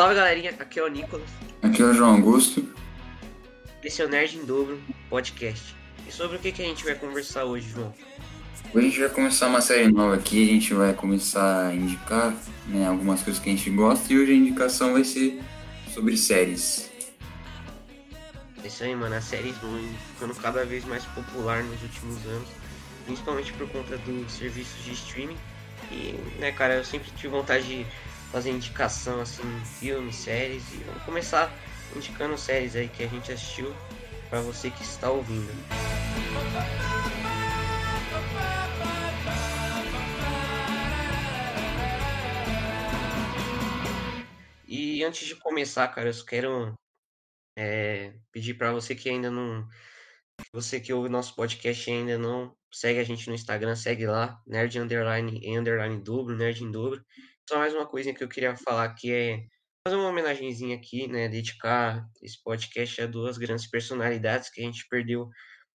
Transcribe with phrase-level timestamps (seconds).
[0.00, 1.28] Salve galerinha, aqui é o Nicolas.
[1.60, 2.66] Aqui é o João Augusto.
[3.84, 4.80] Esse é o Nerd em Dobro
[5.10, 5.76] Podcast.
[6.08, 7.92] E sobre o que, que a gente vai conversar hoje, João?
[8.72, 12.34] Hoje a gente vai começar uma série nova aqui, a gente vai começar a indicar
[12.68, 15.38] né, algumas coisas que a gente gosta e hoje a indicação vai ser
[15.92, 16.90] sobre séries.
[18.64, 19.78] É isso aí, mano, as séries vão
[20.14, 22.48] ficando cada vez mais popular nos últimos anos,
[23.04, 25.36] principalmente por conta dos serviços de streaming.
[25.92, 27.86] E, né, cara, eu sempre tive vontade de
[28.30, 29.42] fazer indicação, assim,
[29.78, 31.52] filmes, séries, e vamos começar
[31.94, 33.74] indicando séries aí que a gente assistiu
[34.28, 35.50] para você que está ouvindo.
[44.68, 46.74] E antes de começar, cara, eu só quero
[47.56, 49.66] é, pedir para você que ainda não.
[50.52, 54.40] Você que ouve nosso podcast e ainda não segue a gente no Instagram, segue lá,
[54.46, 57.04] Nerd Underline em Underline Dobro, Nerd em Dobro.
[57.50, 59.44] Só mais uma coisinha que eu queria falar que é
[59.82, 61.28] fazer uma homenagenzinha aqui, né?
[61.28, 65.28] Dedicar esse podcast a duas grandes personalidades que a gente perdeu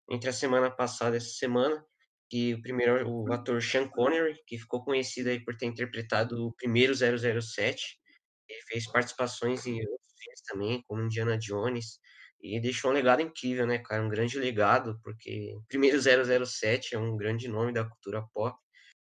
[0.09, 1.85] entre a semana passada e essa semana.
[2.29, 6.47] Que o primeiro é o ator Sean Connery, que ficou conhecido aí por ter interpretado
[6.47, 7.99] o primeiro 007
[8.47, 11.99] ele fez participações em outros filmes também, como Indiana Jones,
[12.41, 14.01] e deixou um legado incrível, né, cara?
[14.01, 15.99] Um grande legado, porque primeiro
[16.47, 18.57] 007 é um grande nome da cultura pop,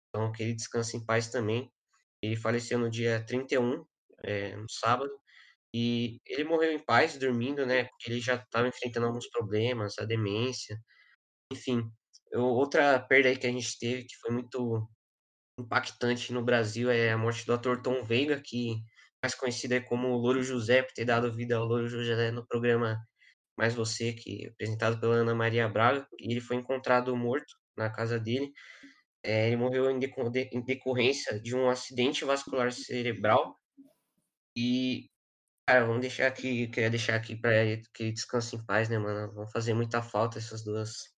[0.10, 1.72] então que ele descanse em paz também.
[2.26, 3.86] Ele faleceu no dia 31,
[4.24, 5.12] é, no sábado,
[5.74, 10.06] e ele morreu em paz, dormindo, né, porque ele já estava enfrentando alguns problemas, a
[10.06, 10.78] demência,
[11.54, 11.84] enfim.
[12.34, 14.88] Outra perda aí que a gente teve, que foi muito
[15.60, 18.78] impactante no Brasil, é a morte do ator Tom Veiga, que
[19.24, 22.98] mais conhecida como Louro José, por ter dado vida ao Louro José no programa
[23.58, 27.90] Mais Você, que é apresentado pela Ana Maria Braga, e ele foi encontrado morto na
[27.90, 28.52] casa dele.
[29.26, 30.00] É, ele morreu em,
[30.52, 33.58] em decorrência de um acidente vascular cerebral.
[34.56, 35.10] E,
[35.68, 37.52] cara, vamos deixar aqui, queria deixar aqui para
[37.94, 39.34] que ele descanse em paz, né, mano?
[39.34, 41.14] Vão fazer muita falta essas duas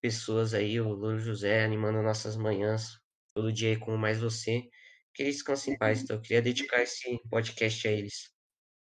[0.00, 2.98] pessoas aí, o Louro José animando nossas manhãs
[3.34, 4.68] todo dia aí com Mais Você
[5.16, 6.02] que eles descansem em paz.
[6.02, 8.30] Então eu queria dedicar esse podcast a eles.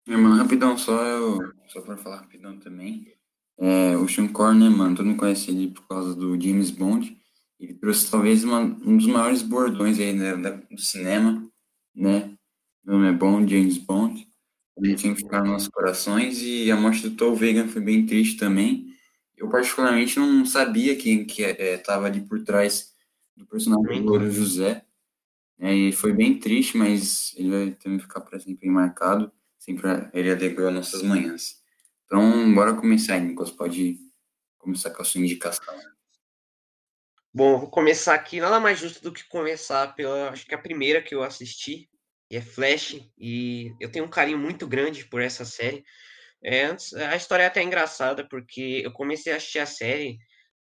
[0.06, 3.14] Mano, rapidão, só eu, só para falar rapidão também.
[3.58, 7.17] É, o Sean Connery, mano, todo mundo conhece ele por causa do James Bond.
[7.58, 10.34] Ele trouxe talvez uma, um dos maiores bordões aí né,
[10.70, 11.50] do cinema,
[11.94, 12.32] né?
[12.84, 14.26] O nome é Bond, James Bond.
[14.78, 18.06] Ele tinha que ficar nos nossos corações e a morte do Tom Vegan foi bem
[18.06, 18.86] triste também.
[19.36, 22.94] Eu particularmente não sabia quem que estava é, ali por trás
[23.36, 24.84] do personagem do José.
[25.60, 29.30] É, e foi bem triste, mas ele vai também ficar para sempre marcado.
[29.58, 31.56] Sempre ele alegrou nossas manhãs.
[32.04, 33.50] Então, bora começar, Nicolas.
[33.50, 33.98] Pode
[34.58, 35.74] começar com a sua indicação.
[37.38, 38.40] Bom, vou começar aqui.
[38.40, 41.88] Nada mais justo do que começar pela, acho que a primeira que eu assisti,
[42.28, 45.84] que é Flash, e eu tenho um carinho muito grande por essa série.
[46.42, 46.64] É,
[47.08, 50.18] a história é até engraçada, porque eu comecei a assistir a série,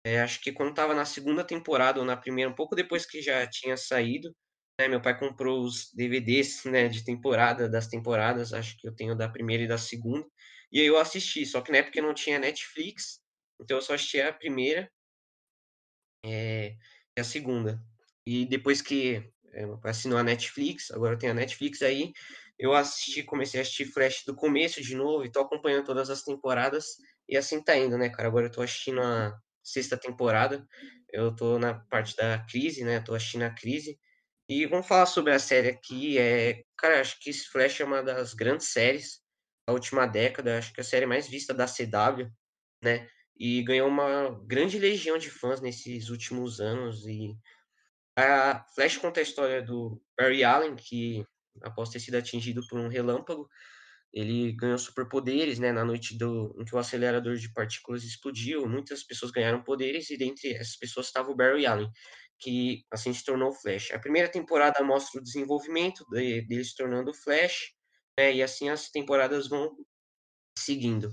[0.02, 3.20] é, acho que quando estava na segunda temporada ou na primeira, um pouco depois que
[3.20, 4.34] já tinha saído,
[4.80, 9.14] né, meu pai comprou os DVDs, né, de temporada, das temporadas, acho que eu tenho
[9.14, 10.26] da primeira e da segunda,
[10.72, 13.20] e aí eu assisti, só que na época não tinha Netflix,
[13.60, 14.90] então eu só assisti a primeira
[16.24, 16.76] é,
[17.16, 17.80] e a segunda.
[18.26, 19.22] E depois que
[19.52, 22.12] é, pai assinou a Netflix, agora tenho a Netflix aí,
[22.58, 26.22] eu assisti, comecei a assistir Flash do começo de novo, e tô acompanhando todas as
[26.22, 26.86] temporadas,
[27.28, 30.66] e assim tá indo, né, cara, agora eu tô assistindo a sexta temporada,
[31.12, 33.98] eu tô na parte da crise, né, tô assistindo a crise,
[34.48, 36.18] e vamos falar sobre a série aqui.
[36.18, 39.20] É, cara, acho que Flash é uma das grandes séries
[39.66, 40.58] da última década.
[40.58, 42.30] Acho que é a série mais vista da CW,
[42.82, 43.08] né?
[43.36, 47.06] E ganhou uma grande legião de fãs nesses últimos anos.
[47.06, 47.34] E
[48.16, 51.24] a Flash conta a história do Barry Allen, que
[51.62, 53.48] após ter sido atingido por um relâmpago,
[54.12, 55.72] ele ganhou superpoderes, né?
[55.72, 60.18] Na noite do, em que o acelerador de partículas explodiu, muitas pessoas ganharam poderes e
[60.18, 61.90] dentre essas pessoas estava o Barry Allen
[62.42, 63.92] que assim se tornou Flash.
[63.92, 67.72] A primeira temporada mostra o desenvolvimento dele se tornando Flash,
[68.18, 69.70] né, e assim as temporadas vão
[70.58, 71.12] seguindo.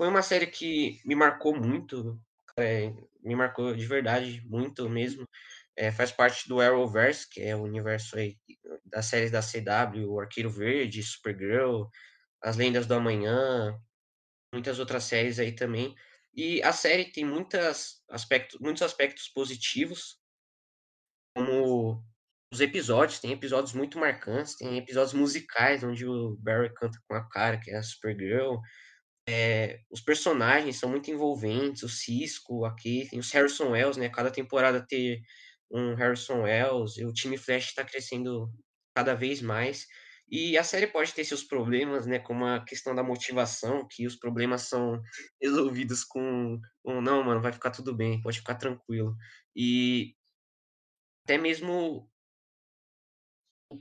[0.00, 2.18] Foi uma série que me marcou muito,
[2.58, 2.90] é,
[3.22, 5.28] me marcou de verdade muito mesmo.
[5.76, 8.38] É, faz parte do Arrowverse, que é o universo aí
[8.82, 11.82] das séries da CW, o Arqueiro Verde, Supergirl,
[12.42, 13.78] As Lendas do Amanhã,
[14.54, 15.94] muitas outras séries aí também.
[16.34, 20.18] E a série tem muitas aspectos, muitos aspectos positivos,
[21.36, 22.02] como
[22.50, 27.28] os episódios, tem episódios muito marcantes, tem episódios musicais onde o Barry canta com a
[27.28, 28.60] cara, que é a Supergirl.
[29.32, 34.08] É, os personagens são muito envolventes, o Cisco, aqui, os Harrison Wells, né?
[34.08, 35.20] Cada temporada ter
[35.70, 38.50] um Harrison Wells, o time Flash está crescendo
[38.94, 39.86] cada vez mais.
[40.28, 44.16] E a série pode ter seus problemas, né, como a questão da motivação, que os
[44.16, 45.00] problemas são
[45.42, 49.16] resolvidos com um "não, mano, vai ficar tudo bem, pode ficar tranquilo".
[49.56, 50.14] E
[51.24, 52.10] até mesmo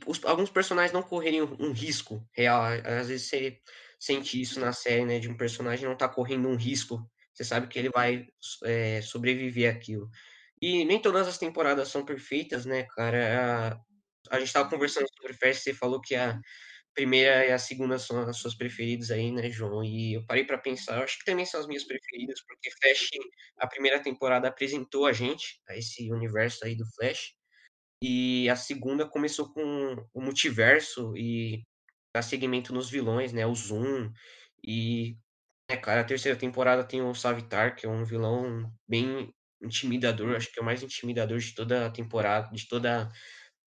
[0.05, 3.59] os alguns personagens não correrem um risco real, às vezes você
[3.99, 6.99] sente isso na série, né, de um personagem não estar correndo um risco,
[7.33, 8.27] você sabe que ele vai
[8.65, 10.09] eh, sobreviver àquilo.
[10.61, 13.79] E nem todas as temporadas são perfeitas, né, cara, a
[14.31, 16.39] a gente estava conversando sobre Flash, você falou que a
[16.93, 20.57] primeira e a segunda são as suas preferidas aí, né, João, e eu parei pra
[20.57, 23.09] pensar, eu acho que também são as minhas preferidas, porque Flash,
[23.59, 27.33] a primeira temporada apresentou a gente a esse universo aí do Flash,
[28.03, 31.63] e a segunda começou com o multiverso e
[32.13, 34.11] dá seguimento nos vilões, né, o Zoom,
[34.65, 35.17] e,
[35.69, 40.51] né, cara, a terceira temporada tem o Savitar, que é um vilão bem intimidador, acho
[40.53, 43.11] que é o mais intimidador de toda a temporada de toda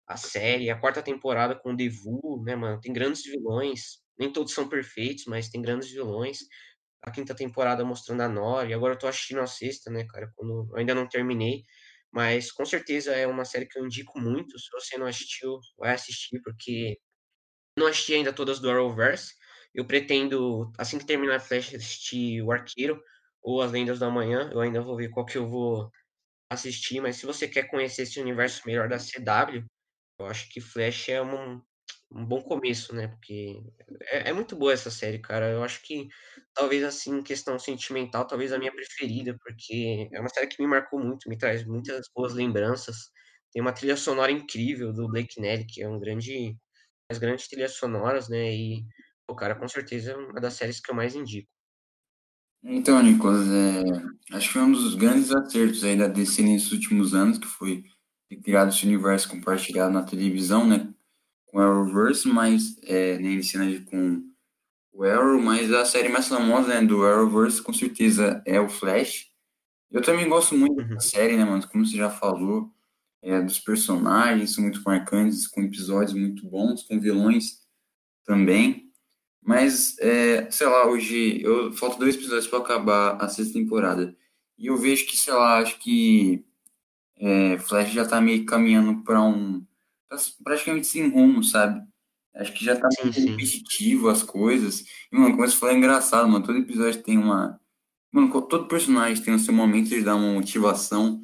[0.08, 4.52] a série, a quarta temporada com o Devu, né, mano, tem grandes vilões, nem todos
[4.54, 6.38] são perfeitos, mas tem grandes vilões.
[7.02, 10.30] A quinta temporada mostrando a Nora, e agora eu tô assistindo a sexta, né, cara,
[10.36, 11.62] quando eu ainda não terminei,
[12.12, 15.94] mas com certeza é uma série que eu indico muito, se você não assistiu, vai
[15.94, 16.98] assistir, porque
[17.78, 19.34] não assisti ainda todas do Arrowverse,
[19.74, 23.02] eu pretendo, assim que terminar Flash, assistir o Arqueiro
[23.42, 25.90] ou As Lendas do Amanhã, eu ainda vou ver qual que eu vou
[26.50, 29.64] assistir, mas se você quer conhecer esse universo melhor da CW,
[30.20, 31.60] eu acho que Flash é um
[32.14, 33.62] um bom começo, né, porque
[34.02, 36.08] é é muito boa essa série, cara, eu acho que
[36.54, 41.00] talvez, assim, questão sentimental, talvez a minha preferida, porque é uma série que me marcou
[41.00, 42.96] muito, me traz muitas boas lembranças,
[43.52, 46.56] tem uma trilha sonora incrível do Blake Neely, que é um grande
[47.12, 48.84] das grandes trilhas sonoras, né, e,
[49.26, 51.48] pô, cara, com certeza é uma das séries que eu mais indico.
[52.64, 53.82] Então, Nicolas, eh,
[54.36, 57.84] acho que foi um dos grandes acertos aí da DC nesses últimos anos, que foi
[58.44, 60.92] criado esse universo compartilhado na televisão, né,
[61.46, 64.24] com o Arrowverse, mas, eh, nem em cena com
[64.92, 69.28] o Arrow, mas a série mais famosa, né, do Arrowverse, com certeza é o Flash.
[69.90, 71.00] Eu também gosto muito da Uhum.
[71.00, 72.70] série, né, mano, como você já falou,
[73.22, 77.60] eh, dos personagens são muito marcantes, com episódios muito bons, com vilões
[78.26, 78.90] também.
[79.42, 84.16] Mas, eh, sei lá, hoje eu faltam 2 episódios pra acabar a sexta temporada,
[84.58, 86.44] e eu vejo que, sei lá, acho que,
[87.20, 89.64] eh, Flash já tá meio caminhando pra um
[90.08, 91.80] tá praticamente sem rumo, sabe.
[92.34, 93.26] Acho que já tá Sim, muito sim.
[93.30, 94.82] repetitivo as coisas.
[95.12, 97.60] E, mano, como você falou, é engraçado, mano, todo episódio tem uma
[98.12, 101.22] mano, todo personagem tem o seu momento de dar uma motivação,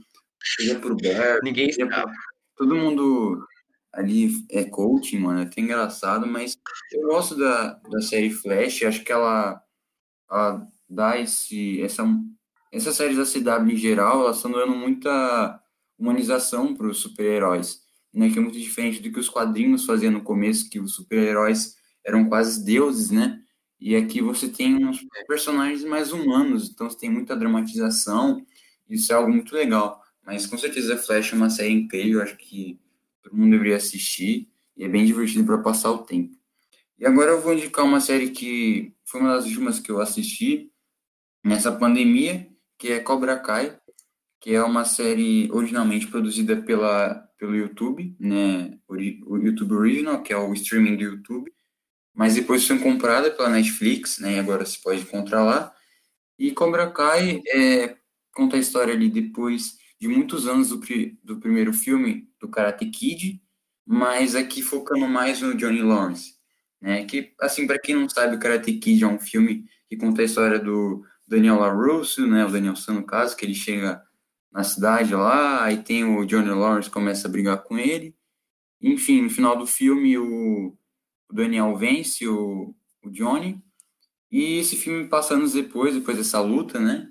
[0.57, 2.13] seja para o Barry, Ninguém seja escapa.
[2.57, 3.47] todo mundo
[3.93, 6.57] ali é coaching, mano, é até engraçado, mas
[6.93, 9.63] eu gosto da da série Flash, acho que ela
[10.31, 12.05] ela dá esse essa
[12.73, 15.61] essas séries da CW em geral, elas estão dando muita
[15.99, 17.81] humanização para os super-heróis,
[18.13, 21.77] né, que é muito diferente do que os quadrinhos faziam no começo, que os super-heróis
[22.05, 23.41] eram quase deuses, né,
[23.81, 28.45] e aqui você tem uns personagens mais humanos, então você tem muita dramatização,
[28.89, 30.03] isso é algo muito legal.
[30.29, 32.79] Mas com certeza Flash é uma série incrível, acho que
[33.23, 34.47] todo mundo deveria assistir,
[34.77, 36.37] e é bem divertido para passar o tempo.
[36.99, 40.71] E agora eu vou indicar uma série que foi uma das últimas que eu assisti
[41.43, 42.47] nessa pandemia,
[42.77, 43.79] que é Cobra Kai,
[44.39, 50.37] que é uma série originalmente produzida pela pelo YouTube, né, o YouTube Original, que é
[50.37, 51.51] o streaming do YouTube,
[52.13, 55.73] mas depois foi comprada pela Netflix, né, e agora você pode encontrar lá.
[56.39, 57.97] E Cobra Kai, eh,
[58.35, 60.81] conta a história ali depois de muitos anos do
[61.25, 63.43] do primeiro filme do Karate Kid,
[63.87, 66.35] mas aqui focando mais no Johnny Lawrence,
[66.81, 70.23] né, que, assim, pra quem não sabe, o Karate Kid é um filme que conta
[70.23, 74.03] a história do Daniel LaRusso, né, o Daniel San no caso, que ele chega
[74.53, 78.15] na cidade lá, aí tem o Johnny Lawrence começa a brigar com ele,
[78.83, 80.77] enfim, no final do filme o
[81.31, 82.75] o Daniel vence o
[83.05, 83.63] o Johnny,
[84.31, 87.09] e esse filme passa anos depois, depois dessa luta, né,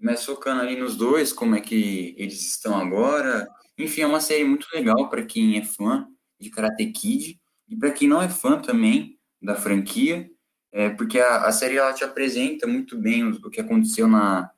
[0.00, 4.44] mas focando ali nos 2, como é que eles estão agora, enfim, é uma série
[4.44, 6.06] muito legal pra quem é fã
[6.40, 10.30] de Karate Kid, e pra quem não é fã também da franquia,
[10.72, 14.50] eh, porque a a série ela te apresenta muito bem o o que aconteceu na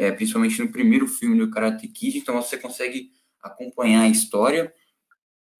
[0.00, 3.10] eh, principalmente no primeiro filme do Karate Kid, então você consegue
[3.42, 4.72] acompanhar a história,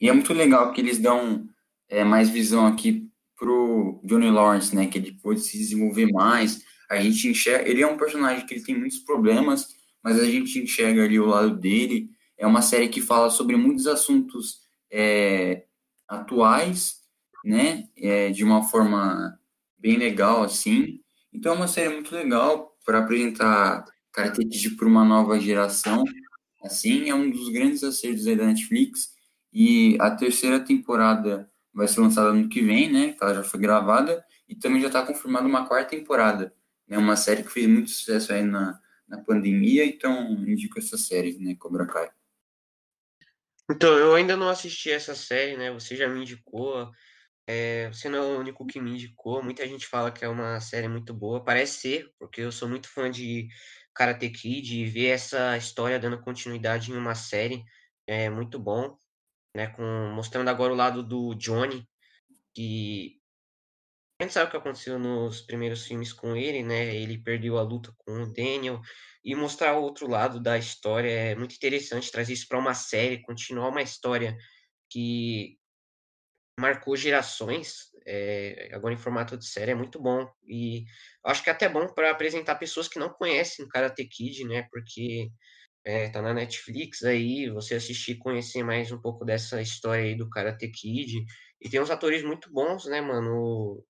[0.01, 1.47] e é muito legal que eles dão,
[1.91, 6.65] eh, mais visão aqui para o Johnny Lawrence, né, que ele pôde se desenvolver mais,
[6.91, 9.69] a gente enxerga ele é um personagem que ele tem muitos problemas,
[10.03, 13.87] mas a gente enxerga ali o lado dele, é uma série que fala sobre muitos
[13.87, 15.65] assuntos, eh,
[16.09, 16.97] atuais,
[17.45, 19.39] né, eh, de uma forma
[19.79, 21.01] bem legal, assim,
[21.33, 26.05] então é uma série muito legal pra apresentar Karate pra uma nova geração,
[26.65, 29.11] assim, é um dos grandes acertos da Netflix,
[29.53, 33.17] e a terceira temporada vai ser lançada ano que vem, né?
[33.21, 34.25] Ela já foi gravada.
[34.49, 36.55] E também já está confirmada uma quarta temporada.
[36.89, 41.39] É uma série que fez muito sucesso aí na, na pandemia, então indico essa série,
[41.39, 41.55] né?
[41.59, 42.11] Cobra Kai.
[43.71, 45.71] Então, eu ainda não assisti essa série, né?
[45.73, 46.91] Você já me indicou.
[47.47, 49.43] É, você não é o único que me indicou.
[49.43, 51.45] Muita gente fala que é uma série muito boa.
[51.45, 53.49] Parece ser, porque eu sou muito fã de
[53.95, 57.65] Karate Kid e ver essa história dando continuidade em uma série
[58.07, 58.97] é muito bom,
[59.55, 59.67] né?
[59.69, 59.83] Com,
[60.15, 61.87] mostrando agora o lado do Johnny,
[62.55, 63.18] que
[64.21, 66.95] a gente sabe o que aconteceu nos primeiros filmes com ele, né?
[66.97, 68.81] Ele perdeu a luta com o Daniel
[69.25, 73.23] e mostrar o outro lado da história é muito interessante, trazer isso para uma série,
[73.23, 74.37] continuar uma história
[74.91, 75.57] que
[76.59, 80.29] marcou gerações, é, agora em formato de série, é muito bom.
[80.49, 80.85] E
[81.25, 84.67] acho que é até bom para apresentar pessoas que não conhecem Karate Kid, né?
[84.73, 85.31] Porque
[85.85, 90.29] é, tá na Netflix aí, você assistir, conhecer mais um pouco dessa história aí do
[90.29, 91.25] Karate Kid.
[91.61, 93.85] E tem uns atores muito bons, né, mano?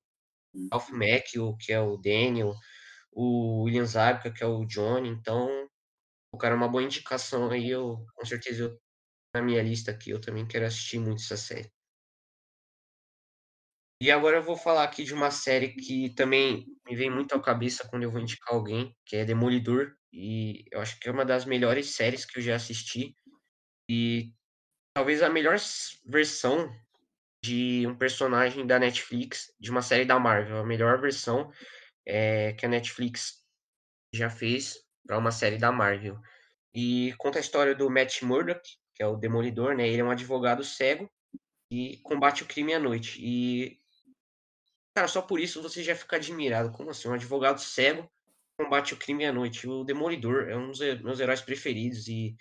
[0.55, 2.55] O Ralph Macchio, que é o Daniel,
[3.13, 5.09] o William Zabka, que é o Johnny.
[5.09, 5.69] Então,
[6.33, 7.71] o cara é uma boa indicação aí.
[7.71, 8.81] Eu, com certeza, eu,
[9.35, 11.71] na minha lista aqui, eu também quero assistir muito essa série.
[14.01, 17.43] E agora eu vou falar aqui de uma série que também me vem muito à
[17.43, 19.97] cabeça quando eu vou indicar alguém, que é Demolidor.
[20.13, 23.15] E eu acho que é uma das melhores séries que eu já assisti.
[23.91, 24.33] E
[24.95, 25.57] talvez a melhor
[26.07, 26.71] versão
[27.43, 30.59] de um personagem da Netflix, de uma série da Marvel.
[30.59, 31.51] A melhor versão
[32.07, 33.45] é, que a Netflix
[34.13, 36.19] já fez para uma série da Marvel.
[36.75, 38.61] E conta a história do Matt Murdock,
[38.95, 39.89] que é o Demolidor, né?
[39.89, 41.11] Ele é um advogado cego
[41.71, 43.19] e combate o crime à noite.
[43.21, 43.79] E
[44.99, 46.73] Cara, só por isso você já fica admirado.
[46.73, 47.09] Como assim?
[47.09, 48.11] Um advogado cego
[48.59, 49.69] combate o crime à noite.
[49.69, 52.09] O Demolidor é um dos meus heróis preferidos.
[52.09, 52.35] E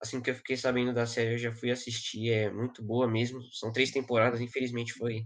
[0.00, 2.30] assim que eu fiquei sabendo da série, eu já fui assistir.
[2.30, 3.42] É muito boa mesmo.
[3.52, 5.24] São três temporadas, infelizmente foi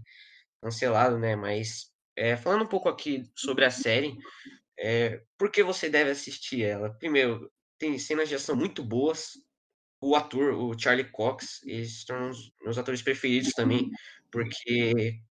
[0.61, 1.35] cancelado, né?
[1.35, 4.17] Mas é, falando um pouco aqui sobre a série,
[4.79, 6.93] é, por que você deve assistir ela?
[6.93, 9.31] Primeiro, tem cenas de ação muito boas.
[10.01, 13.89] O ator, o Charlie Cox, eles são os meus atores preferidos também,
[14.31, 15.21] porque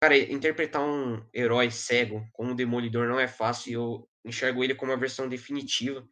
[0.00, 4.92] Cara, interpretar um herói cego como Demolidor não é fácil e eu enxergo ele como
[4.92, 6.06] a versão definitiva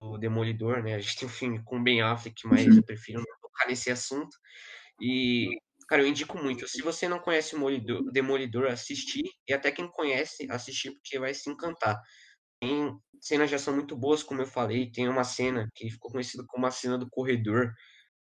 [0.00, 0.94] do Demolidor, né?
[0.94, 4.36] A gente tem um filme com Ben Affleck, mas eu prefiro não tocar nesse assunto.
[5.00, 5.48] E,
[5.88, 6.68] cara, eu indico muito.
[6.68, 9.24] Se você não conhece o Demolidor, assistir.
[9.48, 12.00] E até quem conhece, assistir, porque vai se encantar.
[12.60, 14.90] Tem cenas de ação muito boas, como eu falei.
[14.90, 17.72] Tem uma cena que ficou conhecida como a cena do corredor,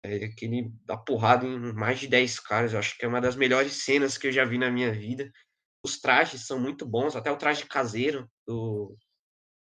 [0.03, 2.73] é, que ele dá porrada em mais de 10 caras.
[2.73, 5.31] Eu acho que é uma das melhores cenas que eu já vi na minha vida.
[5.83, 8.95] Os trajes são muito bons, até o traje caseiro do,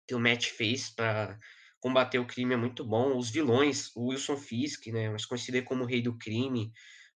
[0.07, 1.39] que o Matt fez para
[1.83, 3.19] combater o crime é muito bom.
[3.19, 6.73] Os vilões, o Wilson Fisk, né, mais conhecido como o Rei do Crime,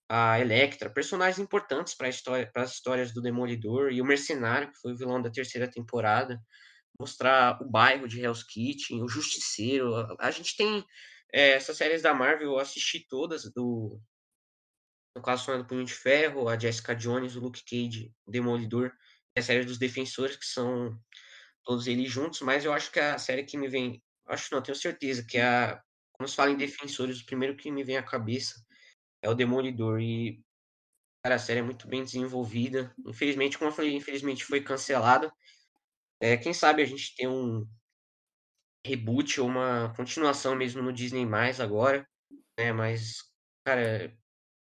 [0.09, 4.93] a Electra, personagens importantes para história, as histórias do Demolidor, e o Mercenário, que foi
[4.93, 6.41] o vilão da terceira temporada.
[6.99, 9.95] Mostrar o bairro de Hell's Kitchen, o Justiceiro.
[9.95, 10.85] A, a gente tem
[11.33, 14.01] é, essas séries da Marvel eu assisti todas, do
[15.15, 18.93] no caso do Punho de Ferro, a Jessica Jones, o Luke Cage, Demolidor,
[19.35, 20.99] a série dos Defensores, que são
[21.65, 24.77] todos eles juntos, mas eu acho que a série que me vem, acho não, tenho
[24.77, 28.55] certeza que a, quando se fala em Defensores, o primeiro que me vem à cabeça
[29.23, 30.43] é o Demolidor, e
[31.23, 35.33] cara, a série é muito bem desenvolvida, infelizmente, como eu falei, infelizmente foi cancelada,
[36.21, 37.67] é, quem sabe a gente tem um,
[38.87, 42.09] reboot ou uma continuação mesmo no Disney mais agora,
[42.59, 42.73] né?
[42.73, 43.23] Mas,
[43.65, 44.17] cara,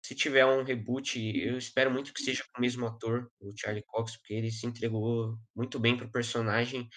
[0.06, 3.82] se tiver um reboot, eu espero muito que seja com o mesmo ator, o Charlie
[3.88, 6.88] Cox, porque ele se entregou muito bem pro personagem.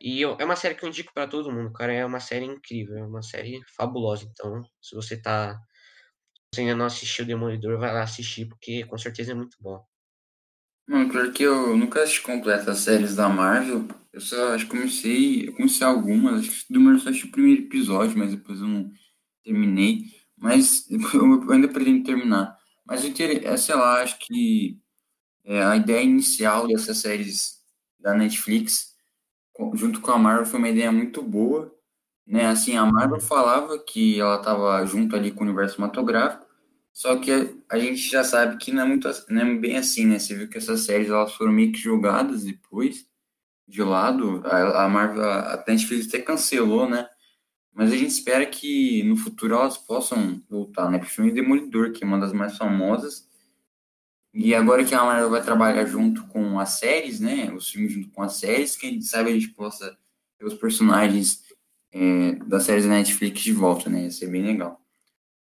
[0.00, 1.92] E é uma série que eu indico para todo mundo, cara.
[1.92, 4.26] É uma série incrível, é uma série fabulosa.
[4.28, 5.56] Então, se você tá.
[6.52, 9.80] Se ainda não assistiu Demolidor, vai lá assistir, porque com certeza é muito bom.
[10.88, 13.86] Mano, claro que eu nunca assisti completa as séries da Marvel.
[14.12, 17.62] Eu só acho que comecei, eu comecei algumas, acho que do só assisti o primeiro
[17.62, 18.90] episódio, mas depois eu não
[19.44, 20.00] terminei.
[20.36, 22.55] Mas eu ainda pretendo terminar.
[22.86, 24.78] Mas é, sei lá, acho que
[25.44, 27.56] é, a ideia inicial dessas séries
[27.98, 28.94] da Netflix,
[29.74, 31.74] junto com a Marvel, foi uma ideia muito boa.
[32.26, 32.46] Né?
[32.46, 36.46] Assim, a Marvel falava que ela estava junto ali com o universo cinematográfico,
[36.92, 37.30] só que
[37.68, 40.18] a gente já sabe que não é, muito, não é bem assim, né?
[40.18, 43.06] Você viu que essas séries elas foram meio que jogadas depois,
[43.68, 44.42] de lado.
[44.46, 47.06] A, a Marvel, a Netflix até cancelou, né?
[47.76, 50.98] Mas a gente espera que no futuro elas possam voltar, né?
[50.98, 53.28] Principalmente Demolidor, que é uma das mais famosas.
[54.32, 57.52] E agora que a Marvel vai trabalhar junto com as séries, né?
[57.52, 59.94] Os filmes junto com as séries, quem sabe a gente possa
[60.38, 61.42] ter os personagens
[61.92, 64.04] é, das séries da Netflix de volta, né?
[64.04, 64.80] Ia ser bem legal.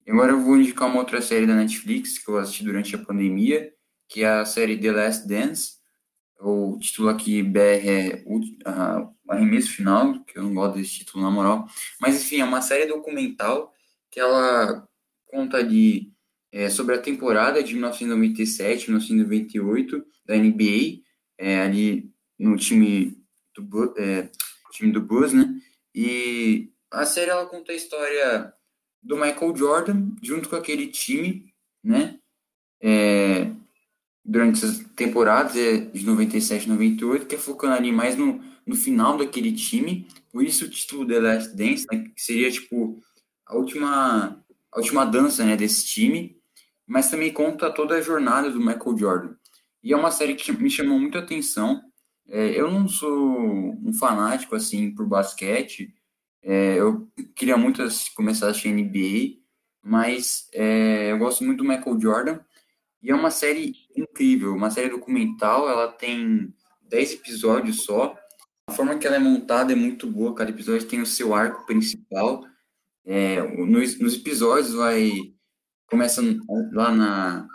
[0.09, 3.73] Agora eu vou indicar uma outra série da Netflix que eu assisti durante a pandemia,
[4.09, 5.81] que é a série The Last Dance.
[6.39, 11.31] O título aqui BR é uh, arremesso final, que eu não gosto desse título na
[11.31, 11.69] moral.
[12.01, 13.73] Mas enfim, é uma série documental
[14.11, 14.89] que ela
[15.27, 16.11] conta de,
[16.53, 21.03] é, sobre a temporada de 1997, 1998 da NBA,
[21.39, 23.17] é, ali no time
[23.57, 24.29] do, é,
[24.73, 25.49] time do Bulls, né?
[25.95, 28.53] E a série ela conta a história
[29.03, 32.19] do Michael Jordan junto com aquele time, né?
[32.83, 33.51] É,
[34.25, 39.53] durante essas temporadas de 97 98, que é focando ali mais no, no final daquele
[39.53, 40.07] time.
[40.33, 43.01] Por isso o título The Last Dance, né, que seria tipo
[43.47, 46.37] a última, a última dança né, desse time,
[46.87, 49.35] mas também conta toda a jornada do Michael Jordan.
[49.83, 51.81] E é uma série que me chamou muito atenção.
[52.29, 55.93] É, eu não sou um fanático assim por basquete,
[56.43, 57.83] é, eu queria muito
[58.15, 59.41] começar a assistir NBA,
[59.83, 62.41] mas é, eu gosto muito do Michael Jordan.
[63.03, 65.69] E é uma série incrível, uma série documental.
[65.69, 66.53] Ela tem
[66.83, 68.17] 10 episódios só.
[68.71, 70.33] A forma que ela é montada é muito boa.
[70.33, 72.47] Cada episódio tem o seu arco principal.
[73.05, 75.11] É, nos, nos episódios vai
[75.89, 76.23] começa
[76.73, 77.49] lá na,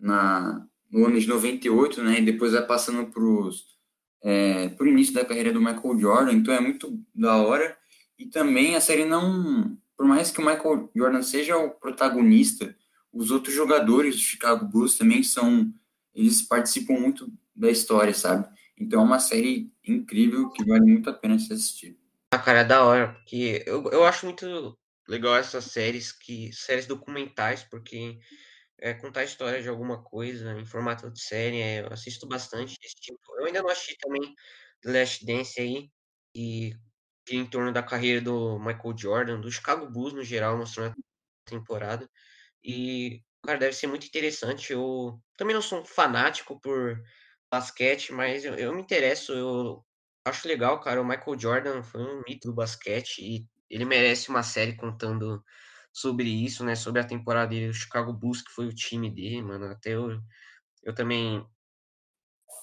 [0.00, 2.20] na no ano de 98, né?
[2.20, 3.22] E depois vai passando para
[4.24, 6.32] é, o início da carreira do Michael Jordan.
[6.32, 7.76] Então é muito da hora.
[8.18, 9.76] E também a série não.
[9.94, 12.74] Por mais que o Michael Jordan seja o protagonista,
[13.12, 15.70] os outros jogadores do Chicago Bulls também são.
[16.14, 18.48] Eles participam muito da história, sabe?
[18.78, 21.98] Então é uma série incrível que vale muito a pena se assistir.
[22.30, 24.78] Ah, cara, é da hora, porque eu, eu acho muito
[25.08, 28.18] legal essas séries, que séries documentais, porque
[28.78, 32.76] é, contar a história de alguma coisa em formato de série, é, eu assisto bastante
[32.82, 33.18] esse tipo.
[33.38, 34.34] Eu ainda não assisti também
[34.82, 35.90] The Last Dance aí,
[36.34, 36.74] e
[37.30, 42.08] em torno da carreira do Michael Jordan, do Chicago Bulls no geral, mostrando a temporada.
[42.62, 44.72] E, cara, deve ser muito interessante.
[44.72, 47.02] Eu também não sou um fanático por
[47.56, 49.84] basquete, mas eu, eu me interesso, eu
[50.24, 51.00] acho legal, cara.
[51.00, 55.42] O Michael Jordan foi um mito do basquete e ele merece uma série contando
[55.92, 56.74] sobre isso, né?
[56.74, 59.66] Sobre a temporada dele, o Chicago Bulls, que foi o time dele, mano.
[59.66, 60.20] Até eu,
[60.84, 61.44] eu também,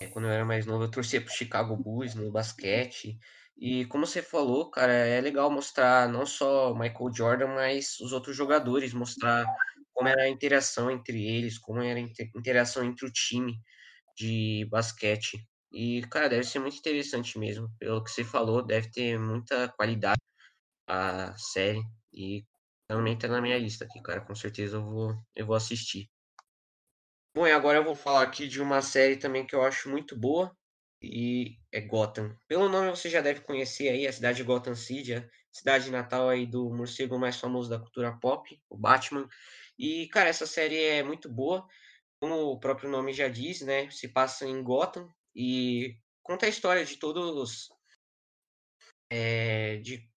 [0.02, 3.18] é, quando eu era mais novo, eu torcia pro Chicago Bulls no basquete.
[3.58, 8.36] E como você falou, cara, é legal mostrar não só Michael Jordan, mas os outros
[8.36, 9.46] jogadores, mostrar
[9.94, 13.60] como era a interação entre eles, como era a interação entre o time
[14.16, 15.48] de basquete.
[15.72, 17.70] E, cara, deve ser muito interessante mesmo.
[17.80, 20.22] Pelo que você falou, deve ter muita qualidade
[20.88, 21.82] a série.
[22.14, 22.46] E
[22.88, 24.22] também tá na minha lista aqui, cara.
[24.22, 26.10] Com certeza eu vou, eu vou assistir.
[27.36, 30.16] Bom, e agora eu vou falar aqui de uma série também que eu acho muito
[30.16, 30.56] boa,
[31.02, 32.38] e é Gotham.
[32.48, 36.30] Pelo nome você já deve conhecer aí a cidade de Gotham City, a cidade natal
[36.30, 39.28] aí do morcego mais famoso da cultura pop, o Batman.
[39.80, 41.68] E, cara, essa série é muito boa,
[42.24, 43.92] como o próprio nome já diz, né?
[43.92, 47.68] Se passa em Gotham e conta a história de todos.
[49.12, 50.10] É, de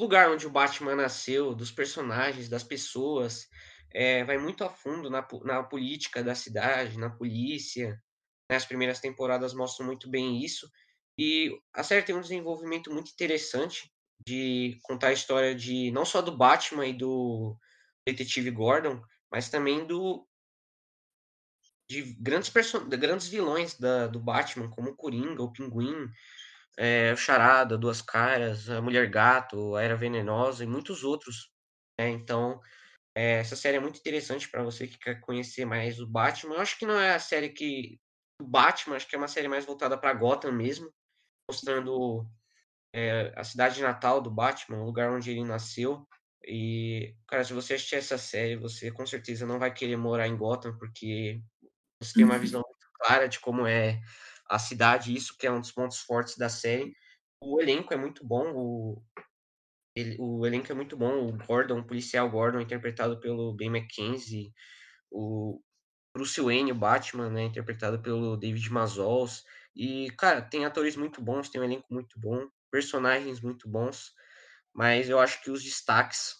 [0.00, 3.46] lugar onde o Batman nasceu, dos personagens, das pessoas.
[3.92, 8.00] É, vai muito a fundo na, na política da cidade, na polícia,
[8.50, 8.56] né?
[8.56, 10.66] As primeiras temporadas mostram muito bem isso.
[11.18, 13.92] E a série tem um desenvolvimento muito interessante
[14.26, 17.54] de contar a história de não só do Batman e do
[18.08, 20.26] detetive Gordon, mas também do
[21.92, 22.88] de grandes person...
[22.88, 26.08] grandes vilões da, do Batman, como o Coringa, o Pinguim,
[26.78, 31.52] é, o Charada, Duas Caras, a Mulher Gato, a Era Venenosa e muitos outros.
[31.98, 32.08] Né?
[32.08, 32.60] Então,
[33.14, 36.54] é, essa série é muito interessante para você que quer conhecer mais o Batman.
[36.54, 38.00] Eu acho que não é a série que
[38.40, 40.90] o Batman, acho que é uma série mais voltada para Gotham mesmo,
[41.48, 42.26] mostrando
[42.92, 46.06] é, a cidade natal do Batman, o lugar onde ele nasceu.
[46.44, 50.36] E, cara, se você assistir essa série, você com certeza não vai querer morar em
[50.36, 51.40] Gotham, porque
[52.02, 52.40] você tem uma uhum.
[52.40, 54.00] visão muito clara de como é
[54.48, 56.94] a cidade, isso que é um dos pontos fortes da série.
[57.40, 59.02] O elenco é muito bom, o,
[59.94, 61.26] ele, o elenco é muito bom.
[61.26, 64.52] O Gordon, o policial Gordon, interpretado pelo Ben McKenzie,
[65.10, 65.60] o
[66.14, 69.44] Bruce Wayne, o Batman, né, interpretado pelo David Mazols.
[69.74, 74.12] E, cara, tem atores muito bons, tem um elenco muito bom, personagens muito bons,
[74.74, 76.36] mas eu acho que os destaques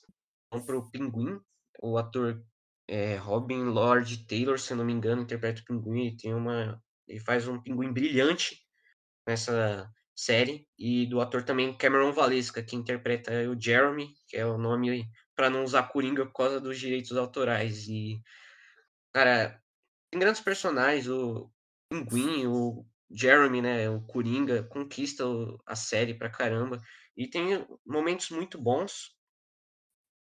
[0.52, 1.40] vão pro Pinguim,
[1.82, 2.44] o ator
[2.88, 6.80] é, Robin Lord Taylor, se eu não me engano, interpreta o Pinguim, ele tem uma
[7.06, 8.62] ele faz um Pinguim brilhante
[9.26, 14.58] nessa série e do ator também Cameron Valesca, que interpreta o Jeremy, que é o
[14.58, 18.20] nome para não usar Coringa por causa dos direitos autorais e
[19.12, 19.60] cara,
[20.10, 21.50] tem grandes personagens, o
[21.88, 25.24] Pinguim, o Jeremy, né, o Coringa, conquista
[25.66, 26.80] a série pra caramba.
[27.16, 29.14] E tem momentos muito bons.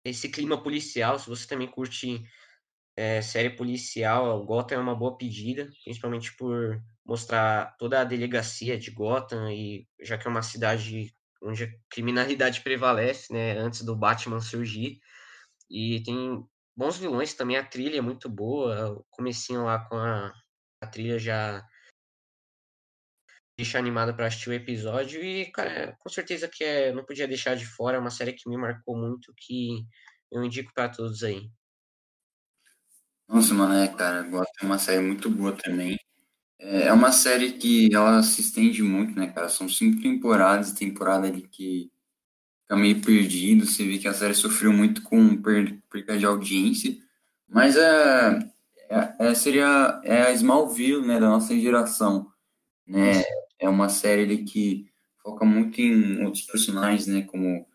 [0.05, 2.25] Esse clima policial, se você também curte
[2.97, 8.91] é, série policial, Gotham é uma boa pedida, principalmente por mostrar toda a delegacia de
[8.91, 14.41] Gotham, e já que é uma cidade onde a criminalidade prevalece, né, antes do Batman
[14.41, 14.99] surgir,
[15.71, 16.43] e tem
[16.75, 20.33] bons vilões também, a trilha é muito boa, o comecinho lá com a,
[20.83, 21.67] a trilha já
[23.59, 27.57] deixa animada para assistir o episódio, e, cara, com certeza que é, não podia deixar
[27.57, 29.87] de fora, é uma série que me marcou muito, que
[30.33, 31.51] eu indico para todos aí.
[33.29, 35.99] Nossa, mano, é, cara, Gotham é uma série muito boa também.
[36.61, 39.49] É, é uma série que ela se estende muito, né, cara?
[39.49, 41.91] São cinco temporadas, temporada ali que
[42.62, 43.67] fica meio perdido.
[43.67, 46.97] Você vê que a série sofreu muito com per perda de audiência.
[47.49, 48.39] Mas é,
[48.91, 52.31] é, é, seria é a Smallville, né, da nossa geração.
[52.87, 53.25] Né?
[53.61, 54.87] É uma série ali que
[55.23, 57.67] foca muito em outros personagens, né, como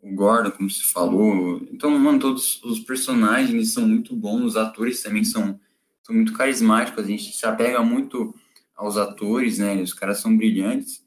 [0.00, 1.60] o Gordon, como se falou.
[1.72, 5.58] Então, mano, todos os personagens são muito bons, os atores também são,
[6.02, 8.34] são muito carismáticos, a gente se apega muito
[8.76, 9.80] aos atores, né?
[9.82, 11.04] Os caras são brilhantes.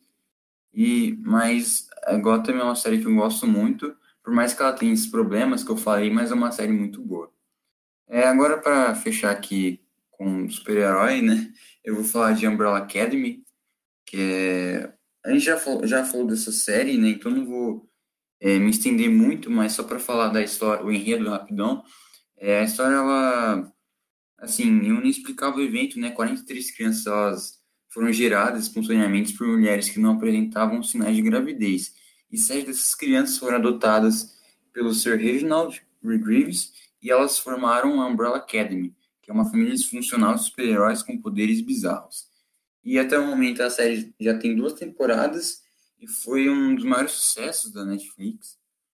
[0.74, 4.74] E, mas a Gotham é uma série que eu gosto muito, por mais que ela
[4.74, 7.32] tenha esses problemas que eu falei, mas é uma série muito boa.
[8.08, 11.52] É, agora, para fechar aqui com super-herói, né?
[11.84, 13.44] Eu vou falar de Umbrella Academy,
[14.06, 14.94] que é.
[15.24, 17.10] A gente já falou, já falou dessa série, né?
[17.10, 17.91] Então não vou
[18.42, 21.84] é, me estender muito, mas só para falar da história, o enredo rapidão,
[22.36, 23.72] é, a história, ela,
[24.40, 30.14] assim, em um inexplicável evento, né, 43 crianças foram geradas espontaneamente por mulheres que não
[30.14, 31.94] apresentavam sinais de gravidez,
[32.32, 34.40] e sete dessas crianças foram adotadas
[34.74, 40.36] pelo Sir Reginald Greaves, e elas formaram a Umbrella Academy, que é uma família disfuncional
[40.36, 42.26] de super-heróis com poderes bizarros.
[42.84, 45.61] E até o momento a série já tem duas temporadas
[46.02, 48.58] e foi um dos maiores sucessos da Netflix,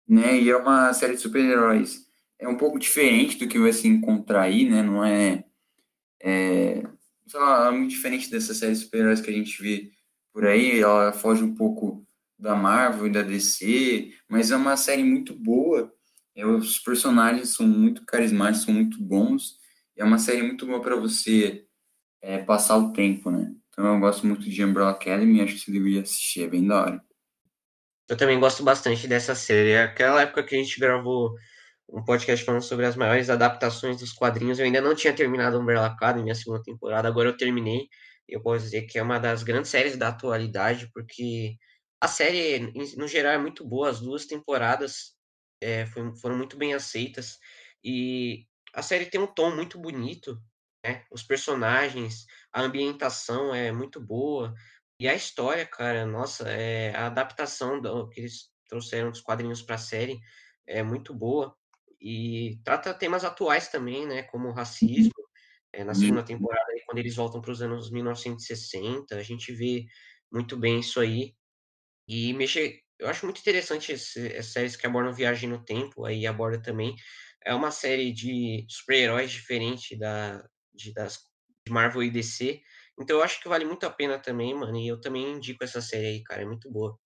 [0.08, 0.40] né?
[0.40, 2.06] E é uma série de super-heróis.
[2.38, 4.82] É um pouco diferente do que vai se encontrar aí, né?
[4.82, 5.44] Não é,
[6.22, 6.82] é
[7.26, 9.90] sei lá, é muito diferente dessa série de super-heróis que a gente vê
[10.32, 10.80] por aí.
[10.80, 12.06] Ela foge um pouco
[12.38, 15.92] da Marvel e da DC, mas é uma série muito boa.
[16.36, 19.58] É, os personagens são muito carismáticos, são muito bons.
[19.96, 21.66] É uma série muito boa para você
[22.20, 23.52] é, passar o tempo, né?
[23.72, 26.80] Então eu gosto muito de Umbrella Academy acho que você deveria assistir, é bem da
[26.80, 27.04] hora.
[28.08, 29.70] Eu também gosto bastante dessa série.
[29.70, 31.35] É aquela época que a gente gravou
[31.88, 35.87] um podcast falando sobre as maiores adaptações dos quadrinhos, eu ainda não tinha terminado Umbrella
[35.87, 37.88] Academy, a segunda temporada, agora eu terminei.
[38.26, 41.56] Eu posso dizer que é uma das grandes séries da atualidade, porque
[42.00, 43.90] a série, no geral, é muito boa.
[43.90, 45.14] As duas temporadas
[45.61, 47.38] é, foram muito bem aceitas.
[47.85, 50.40] E a série tem um tom muito bonito,
[50.85, 51.04] né?
[51.11, 54.54] Os personagens, a ambientação é muito boa.
[54.98, 59.76] E a história, cara, nossa, é, a adaptação do, que eles trouxeram dos quadrinhos para
[59.76, 60.20] a série
[60.66, 61.56] é muito boa.
[62.00, 64.22] E trata temas atuais também, né?
[64.24, 65.12] Como o racismo.
[65.72, 69.86] É, na segunda temporada, quando eles voltam para os anos 1960, a gente vê
[70.30, 71.34] muito bem isso aí.
[72.06, 76.60] E mexe, eu acho muito interessante essas séries que abordam viagem no tempo, aí aborda
[76.60, 76.94] também.
[77.44, 81.18] É uma série de super-heróis diferente da, de, das,
[81.66, 82.62] de Marvel e DC.
[82.98, 84.77] Então eu acho que vale muito a pena também, mano.
[84.79, 86.42] E eu também indico essa série aí, cara.
[86.42, 86.98] É muito boa.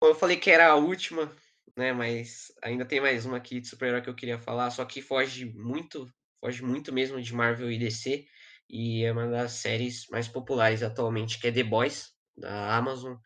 [0.00, 1.30] Bom, eu falei que era a última,
[1.76, 1.92] né?
[1.92, 4.70] Mas ainda tem mais uma aqui de super-herói que eu queria falar.
[4.70, 6.08] Só que foge muito,
[6.40, 8.26] foge muito mesmo de Marvel e DC.
[8.68, 13.16] E é uma das séries mais populares atualmente, que é The Boys, da Amazon.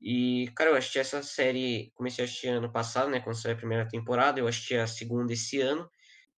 [0.00, 3.20] E, cara, eu assisti essa série, comecei a assistir ano passado, né?
[3.20, 5.90] Quando saiu a primeira temporada, eu assisti a segunda esse ano.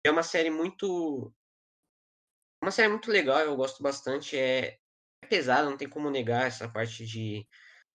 [0.04, 1.32] É uma série muito
[2.62, 4.38] uma série muito legal, eu gosto bastante.
[4.38, 4.78] É,
[5.30, 7.46] é não tem como negar essa parte de,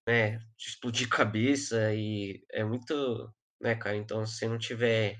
[0.07, 3.95] né, de explodir cabeça e é muito, né, cara?
[3.95, 5.17] Então, se não tiver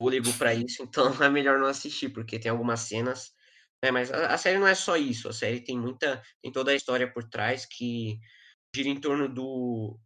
[0.00, 3.32] fôlego para isso, então é melhor não assistir, porque tem algumas cenas,
[3.84, 3.90] né?
[3.90, 6.74] Mas a, a, série não é só isso, a série tem muita, tem toda a
[6.74, 8.18] história por trás que
[8.74, 9.98] gira em torno do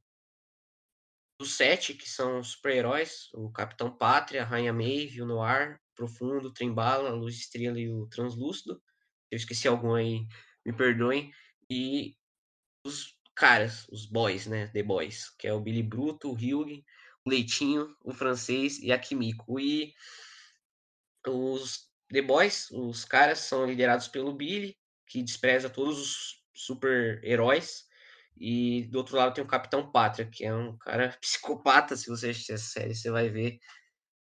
[1.40, 7.10] dos sete que são super-heróis, o Capitão Pátria, a Rainha Maeve, o Noir, Profundo, Trembala,
[7.10, 8.82] Luz Estrela e o Translúcido.
[9.30, 10.26] Eu esqueci algum aí,
[10.64, 11.32] me perdoem.
[11.70, 12.16] E
[12.86, 14.68] os caras, os boys, né?
[14.68, 16.84] The Boys, que é o Billy Bruto, o Hugh,
[17.24, 19.58] o Leitinho, o Francês e a Kimiko.
[19.58, 19.94] E
[21.26, 24.76] os The Boys, os caras, são liderados pelo Billy,
[25.06, 27.86] que despreza todos os super-heróis.
[28.36, 31.96] E do outro lado tem o Capitão Pátria, que é um cara psicopata.
[31.96, 33.58] Se você assistir essa série, você vai ver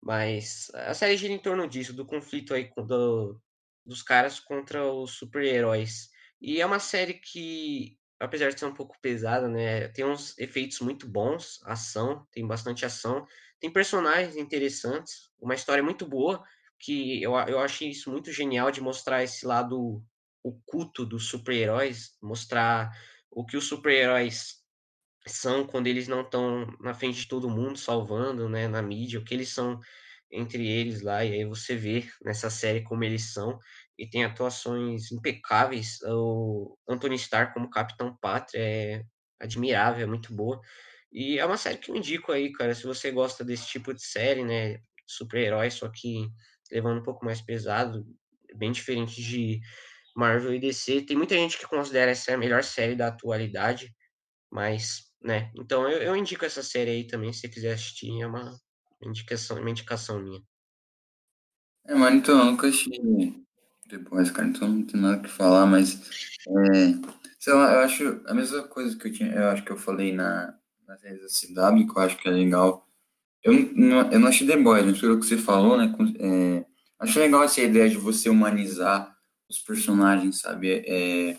[0.04, 3.40] mas a série gira em torno disso, do conflito aí do,
[3.86, 6.10] dos caras contra os super-heróis.
[6.38, 10.80] E é uma série que, apesar de ser um pouco pesada, né, tem uns efeitos
[10.80, 13.26] muito bons, ação, tem bastante ação,
[13.58, 16.44] tem personagens interessantes, uma história muito boa,
[16.78, 20.04] que eu, eu achei isso muito genial de mostrar esse lado
[20.42, 22.90] oculto dos super-heróis, mostrar
[23.30, 24.63] o que os super-heróis
[25.26, 29.24] são quando eles não estão na frente de todo mundo salvando, né, na mídia, o
[29.24, 29.80] que eles são
[30.30, 33.58] entre eles lá, e aí você vê nessa série como eles são,
[33.98, 39.02] e tem atuações impecáveis, o Anthony Starr como Capitão Pátria é
[39.40, 40.60] admirável, é muito boa,
[41.12, 44.02] e é uma série que eu indico aí, cara, se você gosta desse tipo de
[44.04, 46.28] série, né, super-herói, só que
[46.72, 48.04] levando um pouco mais pesado,
[48.56, 49.60] bem diferente de
[50.16, 53.94] Marvel e DC, tem muita gente que considera essa a melhor série da atualidade,
[54.50, 58.26] mas, né, então eu, eu indico essa série aí também, se você quiser assistir, é
[58.26, 58.54] uma
[59.02, 60.40] indicação, uma indicação minha.
[61.86, 63.44] É, mano, então eu nunca assisti
[63.86, 66.00] depois, cara, então não tem nada que falar, mas
[66.46, 69.76] é, sei lá, eu acho a mesma coisa que eu tinha, eu acho que eu
[69.76, 70.54] falei na,
[70.86, 72.88] na série da CW, que eu acho que é legal.
[73.42, 76.64] Eu não, eu não achei The Boys, mas pelo que você falou, né, é,
[76.98, 79.14] acho legal essa ideia de você humanizar
[79.48, 81.36] os personagens, sabe, é,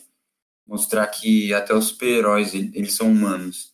[0.68, 3.74] mostrar que até os super-heróis, eles são humanos,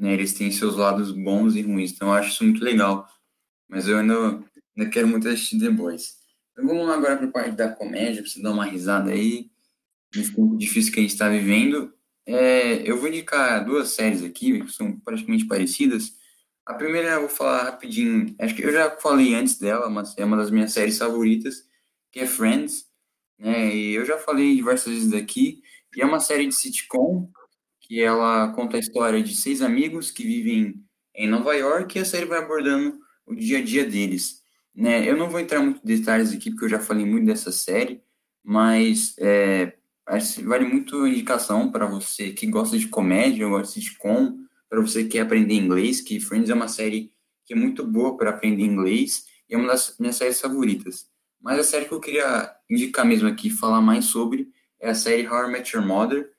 [0.00, 3.06] né, eles têm seus lados bons e ruins, então eu acho isso muito legal.
[3.68, 4.42] Mas eu ainda,
[4.74, 6.14] ainda quero muito assistir The Boys.
[6.52, 9.50] Então vamos lá agora para a parte da comédia, para você dar uma risada aí,
[10.16, 11.92] nesse tempo difícil que a gente está vivendo.
[12.24, 16.14] É, eu vou indicar duas séries aqui, que são praticamente parecidas.
[16.64, 20.24] A primeira eu vou falar rapidinho, acho que eu já falei antes dela, mas é
[20.24, 21.64] uma das minhas séries favoritas,
[22.10, 22.86] que é Friends.
[23.38, 23.74] Né?
[23.74, 25.62] E eu já falei diversas vezes daqui,
[25.94, 27.30] e é uma série de sitcom,
[27.90, 30.80] que ela conta a história de seis amigos que vivem
[31.12, 34.42] em Nova York, e a série vai abordando o dia a dia deles.
[34.72, 35.10] Né?
[35.10, 38.00] Eu não vou entrar muito em detalhes aqui, porque eu já falei muito dessa série,
[38.44, 39.72] mas é,
[40.44, 45.08] vale muito indicação para você que gosta de comédia, gosta de sitcom, para você que
[45.10, 47.12] quer aprender inglês, que Friends é uma série
[47.44, 51.06] que é muito boa para aprender inglês e é uma das minhas séries favoritas.
[51.40, 54.48] Mas a série que eu queria indicar mesmo aqui, falar mais sobre,
[54.78, 56.30] é a série How I Met Your Mother,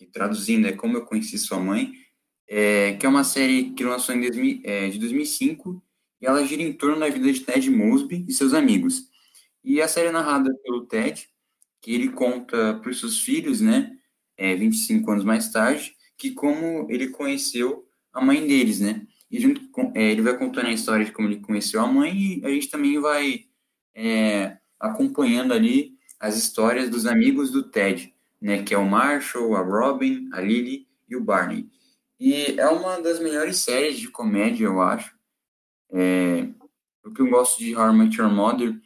[0.00, 1.92] que traduzindo é Como Eu Conheci Sua Mãe,
[2.48, 5.82] é, que é uma série que lançou em 2000, é, de 2005
[6.22, 9.10] e ela gira em torno da vida de Ted Mosby e seus amigos.
[9.62, 11.28] E a série é narrada pelo Ted,
[11.82, 13.94] que ele conta para os seus filhos, né,
[14.38, 19.06] é, 25 anos mais tarde, que como ele conheceu a mãe deles, né?
[19.30, 22.40] E junto com, é, ele vai contando a história de como ele conheceu a mãe
[22.40, 23.44] e a gente também vai
[23.94, 28.62] é, acompanhando ali as histórias dos amigos do Ted, né?
[28.62, 31.68] Que é o Marshall, a Robin, a Lily e o Barney.
[32.18, 35.14] E é uma das melhores séries de comédia, eu acho.
[35.92, 36.48] É,
[37.04, 38.78] o que eu gosto de How I Met Your Mother,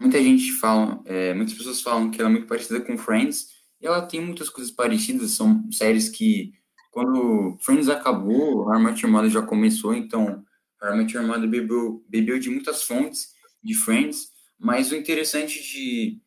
[0.00, 3.48] muita gente fala, é, muitas pessoas falam que ela é muito parecida com Friends,
[3.80, 6.52] e ela tem muitas coisas parecidas, são séries que,
[6.90, 10.44] quando Friends acabou, How I Met Your Mother já começou, então
[10.80, 15.60] How I Met Your Mother bebeu, bebeu de muitas fontes de Friends, mas o interessante
[15.62, 16.20] de,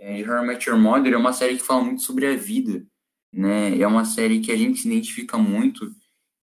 [0.00, 2.84] é, How I Met Your Mother é uma série que fala muito sobre a vida,
[3.32, 5.94] né, é uma série que a gente se identifica muito,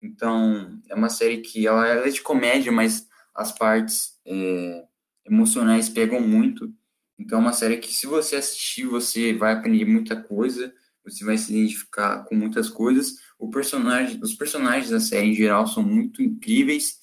[0.02, 4.84] então, é uma série que ela, ela é de comédia, mas as partes é,
[5.26, 6.72] emocionais pegam muito.
[7.18, 10.72] Então, é uma série que, se você assistir, você vai aprender muita coisa,
[11.04, 13.14] você vai se identificar com muitas coisas.
[13.38, 16.98] O personagem, os personagens da série, em geral, são muito incríveis.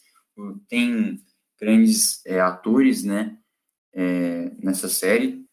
[0.69, 1.21] Tem
[1.59, 3.37] grandes é, atores, né,
[3.93, 5.44] é, nessa série,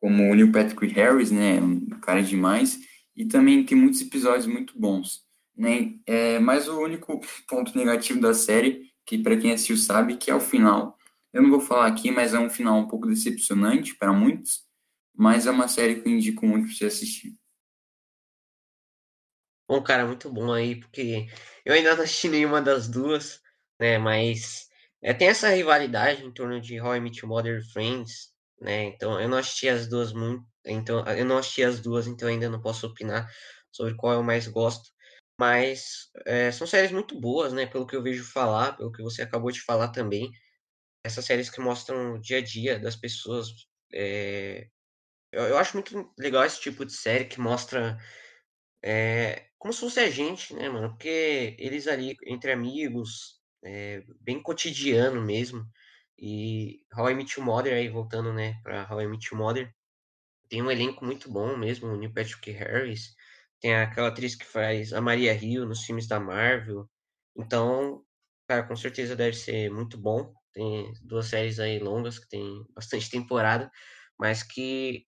[0.00, 2.78] como o Neil Patrick Harris, né, um cara demais.
[3.14, 5.22] E também tem muitos episódios muito bons.
[5.56, 5.94] Né?
[6.06, 10.34] É, mas o único ponto negativo da série, que para quem assistiu sabe, que é
[10.34, 10.96] o final.
[11.32, 14.64] Eu não vou falar aqui, mas é um final um pouco decepcionante para muitos,
[15.14, 17.36] mas é uma série que eu indico muito para você assistir.
[19.68, 21.28] Bom, cara, muito bom aí, porque
[21.64, 23.40] eu ainda não assisti nenhuma das duas,
[23.78, 23.98] né?
[23.98, 24.68] Mas
[25.00, 28.29] é, tem essa rivalidade em torno de How I Met Your Mother Friends,
[28.60, 28.84] né?
[28.84, 32.48] Então eu não assisti as duas muito, então eu não assisti as duas, então ainda
[32.50, 33.28] não posso opinar
[33.72, 34.90] sobre qual eu mais gosto.
[35.38, 37.66] Mas é, são séries muito boas, né?
[37.66, 40.30] Pelo que eu vejo falar, pelo que você acabou de falar também.
[41.04, 43.48] Essas séries que mostram o dia a dia das pessoas.
[43.92, 44.68] É,
[45.32, 47.98] eu, eu, acho muito legal esse tipo de série que mostra
[48.84, 50.90] é, como se fosse a gente, né, mano?
[50.90, 53.40] Porque eles ali, entre amigos,
[54.20, 55.64] bem cotidiano mesmo.
[56.20, 59.74] E How I Met Your Mother, aí voltando, né, pra How I Met Your Mother,
[60.48, 63.14] tem um elenco muito bom mesmo, o Neil Patrick Harris,
[63.60, 66.88] tem aquela atriz que faz a Maria Hill nos filmes da Marvel.
[67.36, 68.02] Então,
[68.48, 70.32] cara, com certeza deve ser muito bom.
[70.52, 73.70] Tem duas séries aí longas que tem bastante temporada,
[74.18, 75.06] mas que,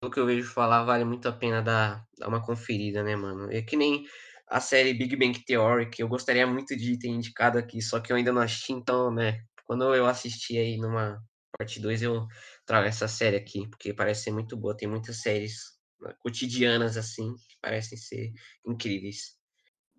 [0.00, 3.50] pelo que eu vejo falar, vale muito a pena dar, dar uma conferida, né, mano?
[3.52, 4.04] É que nem
[4.48, 8.12] a série Big Bang Theory, que eu gostaria muito de ter indicado aqui, só que
[8.12, 11.18] eu ainda não assisti, então, né, quando eu assisti aí numa
[11.56, 12.26] parte 2 eu
[12.66, 14.76] trago essa série aqui, porque parece ser muito boa.
[14.76, 15.62] Tem muitas séries
[15.98, 18.32] né, cotidianas, assim, que parecem ser
[18.66, 19.34] incríveis.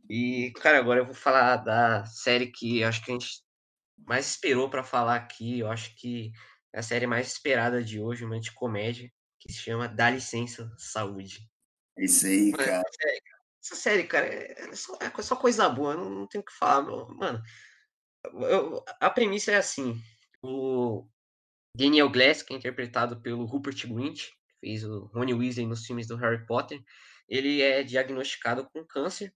[0.07, 3.41] E, cara, agora eu vou falar da série que acho que a gente
[3.97, 5.61] mais esperou para falar aqui.
[5.61, 6.31] Eu acho que
[6.71, 10.71] é a série mais esperada de hoje, uma de comédia, que se chama Dá Licença
[10.77, 11.49] Saúde.
[11.97, 12.83] Isso aí, cara.
[13.59, 16.83] essa série, cara, é só, é só coisa boa, não, não tenho o que falar,
[17.09, 17.41] mano.
[18.25, 20.01] Eu, a premissa é assim:
[20.41, 21.07] o
[21.75, 26.15] Daniel Glass, que é interpretado pelo Rupert Grint, fez o Rony Weasley nos filmes do
[26.15, 26.81] Harry Potter,
[27.27, 29.33] ele é diagnosticado com câncer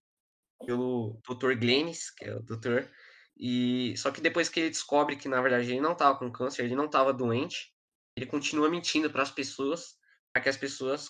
[0.66, 1.56] pelo Dr.
[1.56, 2.90] Glennis, que é o doutor,
[3.38, 6.64] e só que depois que ele descobre que na verdade ele não estava com câncer,
[6.64, 7.74] ele não estava doente,
[8.16, 9.96] ele continua mentindo para as pessoas,
[10.34, 11.10] para que as pessoas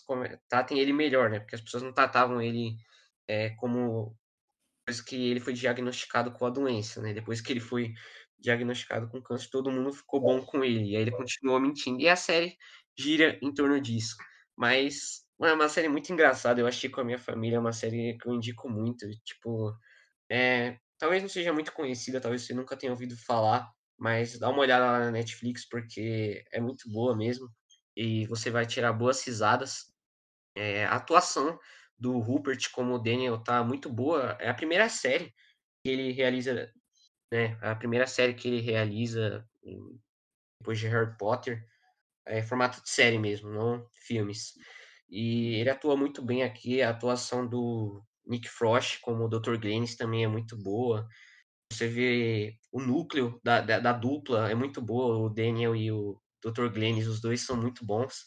[0.49, 1.39] tratem ele melhor, né?
[1.39, 2.75] Porque as pessoas não tratavam ele
[3.27, 4.17] é, como
[4.87, 7.13] depois que ele foi diagnosticado com a doença, né?
[7.13, 7.93] Depois que ele foi
[8.39, 10.91] diagnosticado com câncer, todo mundo ficou bom com ele.
[10.91, 11.99] E aí ele continuou mentindo.
[11.99, 12.55] E a série
[12.97, 14.15] gira em torno disso.
[14.55, 16.61] Mas é uma série muito engraçada.
[16.61, 19.05] Eu achei com a minha família, é uma série que eu indico muito.
[19.25, 19.77] Tipo,
[20.31, 24.59] é, talvez não seja muito conhecida, talvez você nunca tenha ouvido falar, mas dá uma
[24.59, 27.49] olhada lá na Netflix porque é muito boa mesmo.
[27.95, 29.91] E você vai tirar boas risadas.
[30.55, 31.59] É, a atuação
[31.97, 34.37] do Rupert como Daniel tá muito boa.
[34.39, 35.33] É a primeira série
[35.83, 36.71] que ele realiza,
[37.31, 37.57] né?
[37.61, 39.47] A primeira série que ele realiza
[40.59, 41.65] depois de Harry Potter.
[42.25, 44.53] É formato de série mesmo, não filmes.
[45.09, 46.81] E ele atua muito bem aqui.
[46.81, 49.57] A atuação do Nick Frost como o Dr.
[49.57, 51.07] Glennis também é muito boa.
[51.71, 55.17] Você vê o núcleo da, da, da dupla é muito boa.
[55.17, 56.67] O Daniel e o Dr.
[56.67, 58.25] Glennis, os dois são muito bons.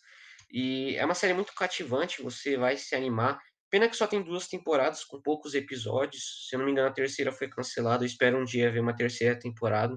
[0.51, 3.41] E é uma série muito cativante, você vai se animar.
[3.71, 6.49] Pena que só tem duas temporadas com poucos episódios.
[6.49, 8.03] Se eu não me engano, a terceira foi cancelada.
[8.03, 9.97] Eu espero um dia ver uma terceira temporada,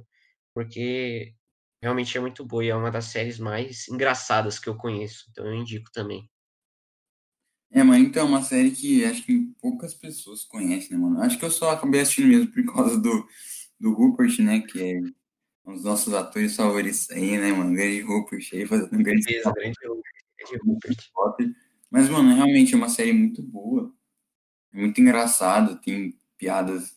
[0.54, 1.34] porque
[1.82, 5.26] realmente é muito boa e é uma das séries mais engraçadas que eu conheço.
[5.32, 6.30] Então eu indico também.
[7.72, 11.20] É, mano, então é uma série que acho que poucas pessoas conhecem, né, mano?
[11.22, 13.28] Acho que eu só acabei assistindo mesmo por causa do,
[13.80, 14.62] do Rupert, né?
[14.62, 15.00] Que é
[15.66, 17.74] um dos nossos atores favoritos aí, né, mano?
[17.74, 19.26] Grande Rupert aí fazendo um grande.
[19.26, 20.98] Beleza, grande Rupert.
[21.94, 23.94] Mas, mano, realmente é uma série muito boa.
[24.74, 26.96] É muito engraçada, tem piadas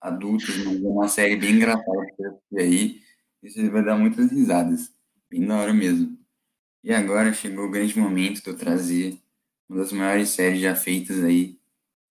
[0.00, 2.06] adultas, mas é uma série bem engraçada
[2.52, 3.02] e aí.
[3.42, 4.90] E você vai dar muitas risadas.
[5.28, 6.18] Bem da hora mesmo.
[6.82, 9.20] E agora chegou o grande momento de eu trazer
[9.68, 11.58] uma das maiores séries já feitas aí,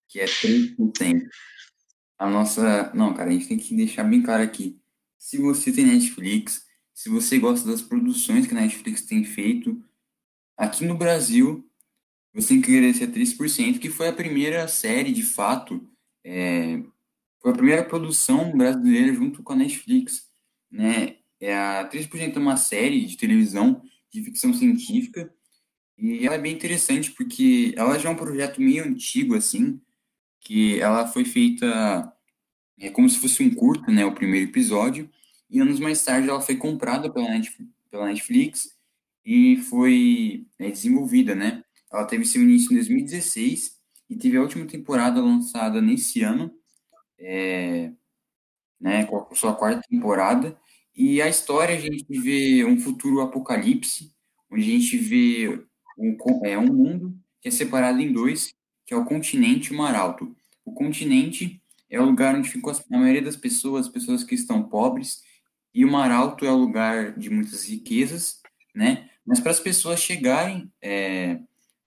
[0.07, 1.27] que é 3%.
[2.19, 2.93] A nossa.
[2.93, 4.79] Não, cara, a gente tem que deixar bem claro aqui.
[5.17, 9.83] Se você tem Netflix, se você gosta das produções que a Netflix tem feito,
[10.55, 11.66] aqui no Brasil,
[12.33, 15.87] você tem que agradecer a 3%, que foi a primeira série, de fato,
[16.23, 16.81] é,
[17.41, 20.27] foi a primeira produção brasileira junto com a Netflix.
[20.71, 21.17] Né?
[21.39, 25.33] É a 3% é uma série de televisão de ficção científica
[25.97, 29.81] e ela é bem interessante porque ela já é um projeto meio antigo, assim,
[30.41, 32.13] que ela foi feita
[32.79, 35.09] é como se fosse um curto, né, o primeiro episódio,
[35.49, 38.69] e anos mais tarde ela foi comprada pela Netflix, pela Netflix
[39.25, 41.63] e foi é, desenvolvida, né?
[41.91, 43.77] Ela teve seu início em 2016
[44.09, 46.51] e teve a última temporada lançada nesse ano,
[47.19, 47.91] é,
[48.79, 50.57] né, com a sua quarta temporada.
[50.95, 54.11] E a história a gente vê um futuro apocalipse,
[54.51, 55.63] onde a gente vê
[55.97, 58.53] um, é, um mundo que é separado em dois,
[58.85, 60.35] que é o continente e o mar alto.
[60.65, 65.21] O continente é o lugar onde ficou a maioria das pessoas, pessoas que estão pobres,
[65.73, 68.41] e o mar alto é o lugar de muitas riquezas,
[68.73, 69.09] né?
[69.25, 71.39] Mas para as pessoas chegarem é,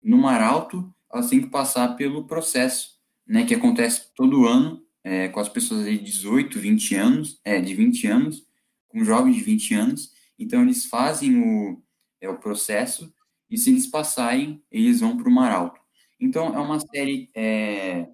[0.05, 2.91] no mar alto, elas têm que passar pelo processo,
[3.27, 3.45] né?
[3.45, 8.07] Que acontece todo ano é, com as pessoas de 18, 20 anos, é, de 20
[8.07, 8.43] anos,
[8.87, 10.11] com jovens de 20 anos.
[10.37, 11.81] Então eles fazem o,
[12.21, 13.13] é, o processo
[13.49, 15.79] e se eles passarem, eles vão para o Mar Alto.
[16.19, 18.07] Então, é uma série é,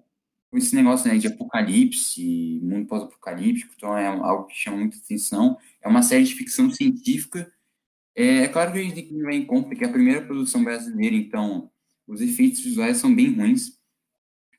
[0.50, 5.56] com esse negócio né, de apocalipse, mundo pós-apocalíptico, então é algo que chama muita atenção.
[5.80, 7.50] É uma série de ficção científica.
[8.14, 10.24] É, é claro que a gente tem que levar em conta que é a primeira
[10.24, 11.71] produção brasileira, então
[12.06, 13.78] os efeitos visuais são bem ruins.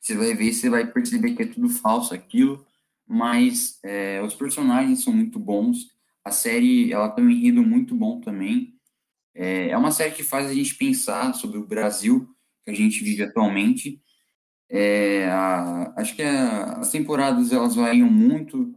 [0.00, 2.66] Você vai ver, você vai perceber que é tudo falso aquilo,
[3.06, 5.94] mas é, os personagens são muito bons.
[6.24, 8.74] A série, ela tem um enredo muito bom também.
[9.34, 12.28] É, é uma série que faz a gente pensar sobre o Brasil
[12.64, 14.00] que a gente vive atualmente.
[14.68, 18.74] É, a, acho que a, as temporadas elas variam muito.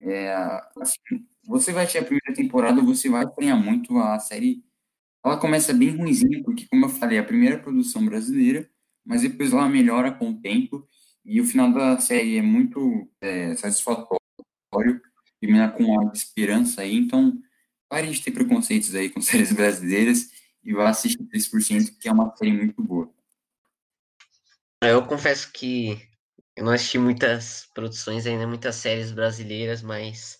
[0.00, 0.32] É,
[0.80, 0.98] assim,
[1.44, 4.64] você vai ter a primeira temporada, você vai estranhar muito a série.
[5.26, 8.70] Ela começa bem ruimzinha, porque, como eu falei, é a primeira produção brasileira,
[9.04, 10.88] mas depois ela melhora com o tempo
[11.24, 14.08] e o final da série é muito é, satisfatório,
[15.40, 16.94] termina com uma esperança aí.
[16.94, 17.36] Então,
[17.88, 20.30] pare de ter preconceitos aí com séries brasileiras
[20.62, 23.12] e vá assistir 3%, que é uma série muito boa.
[24.80, 26.00] Eu confesso que
[26.54, 30.38] eu não assisti muitas produções ainda, muitas séries brasileiras, mas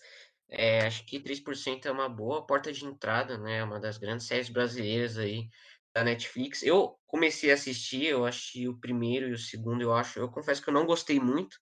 [0.49, 3.63] é, acho que 3% é uma boa porta de entrada, né?
[3.63, 5.49] Uma das grandes séries brasileiras aí
[5.93, 6.63] da Netflix.
[6.63, 10.19] Eu comecei a assistir, eu achei o primeiro e o segundo, eu acho.
[10.19, 11.57] Eu confesso que eu não gostei muito,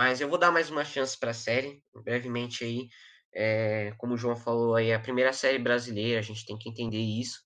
[0.00, 2.88] mas eu vou dar mais uma chance para a série, brevemente aí.
[3.34, 6.68] É, como o João falou aí, é a primeira série brasileira, a gente tem que
[6.68, 7.40] entender isso.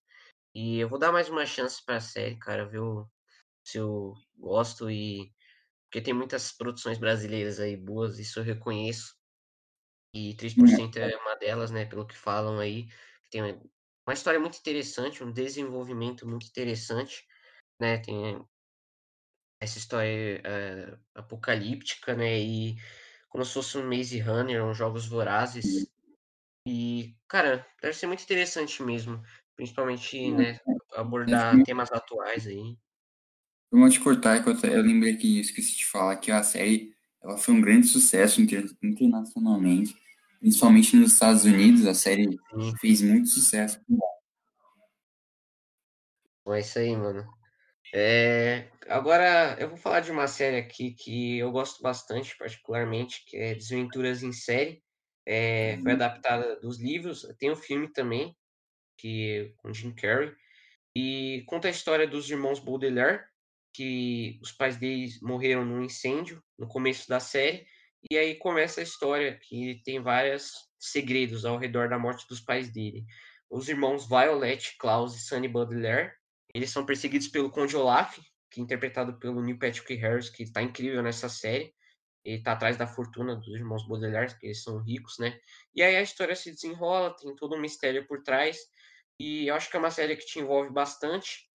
[0.55, 2.81] E eu vou dar mais uma chance para a série, cara, ver
[3.65, 5.33] se eu gosto e
[5.95, 9.15] porque tem muitas produções brasileiras aí boas, isso eu reconheço.
[10.15, 12.87] E 3% é uma delas, né, pelo que falam aí.
[13.31, 13.43] Tem
[14.07, 17.27] uma história muito interessante, um desenvolvimento muito interessante,
[17.81, 17.99] né?
[17.99, 18.41] Tem
[19.61, 22.39] essa história é, apocalíptica, né?
[22.39, 22.77] E
[23.29, 25.91] como se fosse um Maze Runner, uns jogos vorazes.
[26.65, 29.21] E, cara, deve ser muito interessante mesmo.
[29.57, 30.61] Principalmente, né,
[30.95, 32.79] abordar temas atuais aí.
[33.73, 36.95] Eu vou te cortar, que eu, eu lembrei que esqueci de falar que a série
[37.21, 39.97] ela foi um grande sucesso inter, internacionalmente,
[40.45, 41.87] principalmente nos Estados Unidos.
[41.87, 42.77] A série Sim.
[42.79, 43.81] fez muito sucesso.
[46.47, 47.27] É isso aí, mano.
[47.95, 53.39] É, agora eu vou falar de uma série aqui que eu gosto bastante, particularmente, que
[53.39, 54.83] é Desventuras em Série.
[55.27, 55.97] É, foi uhum.
[55.97, 58.37] adaptada dos livros, tem o um filme também,
[58.99, 60.35] que com Jim Carrey,
[60.95, 63.25] e conta a história dos irmãos Baudelaire,
[63.73, 67.67] que os pais deles morreram num incêndio no começo da série,
[68.11, 72.71] e aí começa a história que tem vários segredos ao redor da morte dos pais
[72.71, 73.05] dele.
[73.51, 76.13] Os irmãos Violet, Klaus e Sunny Baudelaire
[76.55, 78.17] eles são perseguidos pelo Conde Olaf,
[78.49, 81.75] que é interpretado pelo Neil Patrick Harris, que está incrível nessa série.
[82.25, 85.39] Ele está atrás da fortuna dos irmãos Baudelaire, que eles são ricos, né?
[85.75, 88.57] E aí a história se desenrola, tem todo um mistério por trás.
[89.19, 91.51] E eu acho que é uma série que te envolve bastante.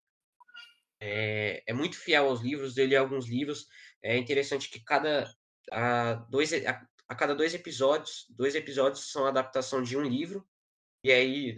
[1.02, 3.68] É, é muito fiel aos livros, dele alguns livros.
[4.04, 5.34] É interessante que cada
[5.72, 10.48] a, dois, a, a cada dois episódios, dois episódios são adaptação de um livro.
[11.04, 11.58] E aí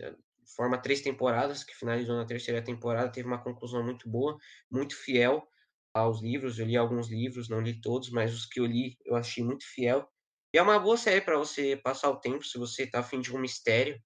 [0.56, 4.38] forma três temporadas, que finalizou na terceira temporada, teve uma conclusão muito boa,
[4.70, 5.48] muito fiel
[5.94, 6.60] aos livros.
[6.60, 9.66] Eu li alguns livros, não li todos, mas os que eu li eu achei muito
[9.66, 10.08] fiel.
[10.54, 13.34] E é uma boa série para você passar o tempo, se você tá afim de
[13.34, 14.02] um mistério.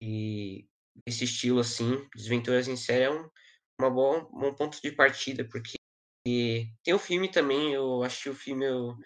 [0.00, 0.66] E
[1.06, 3.30] esse estilo assim, Desventuras em Série é um
[3.82, 5.76] uma boa, um ponto de partida, porque
[6.24, 8.96] tem o filme também, eu achei o filme, eu,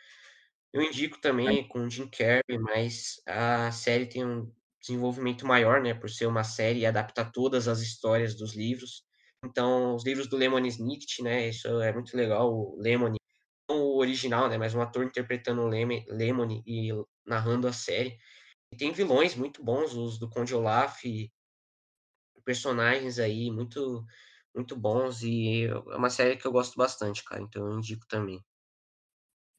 [0.73, 6.11] eu indico também com Jim Carrey, mas a série tem um desenvolvimento maior, né, por
[6.11, 9.05] ser uma série e adaptar todas as histórias dos livros.
[9.45, 13.17] Então, os livros do Lemony Snicket, né, isso é muito legal, o Lemony,
[13.69, 16.91] não o original, né, mas um ator interpretando o Lemony e
[17.27, 18.19] narrando a série.
[18.73, 21.03] E tem vilões muito bons, os do Conde Olaf,
[22.45, 24.07] personagens aí muito
[24.57, 28.43] muito bons e é uma série que eu gosto bastante, cara, então eu indico também.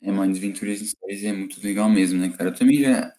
[0.01, 2.49] É, mano, Desventuras em Séries é muito legal mesmo, né, cara?
[2.49, 3.13] Eu também já,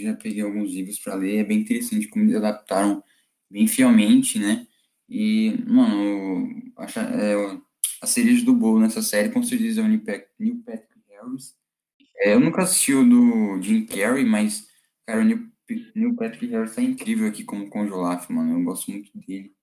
[0.00, 3.02] já peguei alguns livros para ler, é bem interessante como eles adaptaram
[3.50, 4.66] bem fielmente, né?
[5.08, 7.60] E, mano, acho, é,
[8.00, 11.54] a cereja do bolo nessa série com certeza é o Neil Patrick Harris.
[12.16, 14.66] É, eu nunca assisti o do Jim Carrey, mas,
[15.06, 15.48] cara, o Neil,
[15.94, 18.58] Neil Patrick Harris tá incrível aqui como Conjolaf, mano.
[18.58, 19.54] Eu gosto muito dele.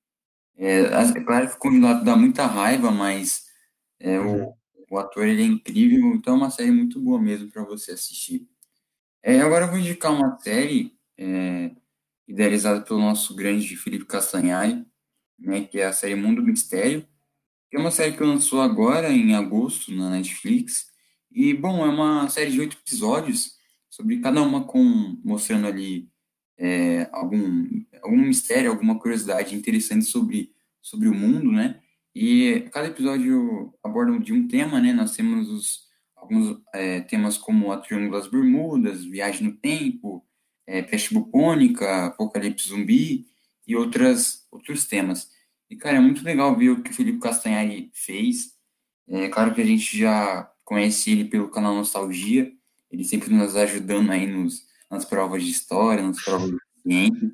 [0.60, 3.45] É, é claro que o Conjolaf dá muita raiva, mas
[3.99, 4.60] é, o uhum.
[4.89, 8.47] O ator ele é incrível, então é uma série muito boa mesmo para você assistir.
[9.22, 11.72] É, agora eu vou indicar uma série é,
[12.28, 14.84] idealizada pelo nosso grande Felipe Castanhari,
[15.38, 17.07] né, que é a série Mundo Mistério,
[17.70, 20.88] que é uma série que lançou agora em agosto na Netflix.
[21.32, 23.57] E bom, é uma série de oito episódios
[23.89, 26.10] sobre cada uma com mostrando ali
[26.60, 31.80] é, algum algum mistério, alguma curiosidade interessante sobre sobre o mundo, né?
[32.14, 34.91] E cada episódio aborda de um tema, né?
[34.91, 40.26] Nós temos os, alguns é, temas como a Triângulo das Bermudas, Viagem no Tempo,
[40.68, 43.28] é, Peste Bubônica, Apocalipse Zumbi
[43.68, 45.30] e outras, outros temas.
[45.70, 48.53] E, cara, é muito legal ver o que o Felipe Castanhari fez.
[49.07, 52.51] É claro que a gente já conhece ele pelo canal Nostalgia,
[52.91, 57.32] ele sempre nos ajudando aí nos, nas provas de história, nas provas de ciência,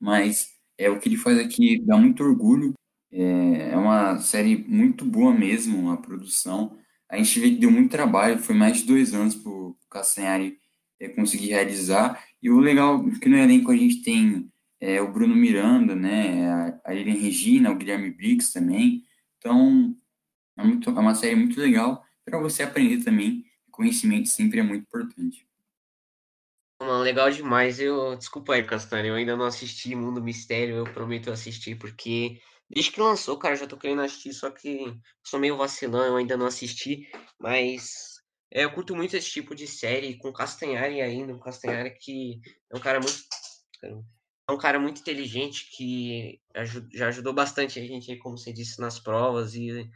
[0.00, 0.48] mas
[0.78, 2.74] é o que ele faz aqui dá muito orgulho
[3.12, 6.78] é, é uma série muito boa mesmo, a produção.
[7.08, 10.58] A gente vê que deu muito trabalho, foi mais de dois anos para o Castanhari
[11.00, 12.22] é, conseguir realizar.
[12.42, 14.50] E o legal é que no elenco a gente tem
[14.80, 19.02] é, o Bruno Miranda, né, a Irene Regina, o Guilherme Briggs também.
[19.38, 19.96] Então,
[20.58, 23.44] é, muito, é uma série muito legal para você aprender também.
[23.70, 25.46] Conhecimento sempre é muito importante.
[26.80, 27.80] Legal demais.
[27.80, 32.92] Eu, desculpa aí, Castanho, eu ainda não assisti Mundo Mistério, eu prometo assistir, porque desde
[32.92, 36.46] que lançou, cara, já tô querendo assistir, só que sou meio vacilão, eu ainda não
[36.46, 37.08] assisti,
[37.40, 38.16] mas
[38.50, 42.40] é, eu curto muito esse tipo de série, com Castanhari ainda, um Castanhari que
[42.72, 43.16] é um cara muito.
[44.48, 46.40] É um cara muito inteligente que
[46.92, 49.88] já ajudou bastante a gente, como você disse, nas provas, e eu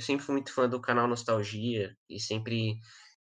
[0.00, 2.80] sempre fui muito fã do canal Nostalgia, e sempre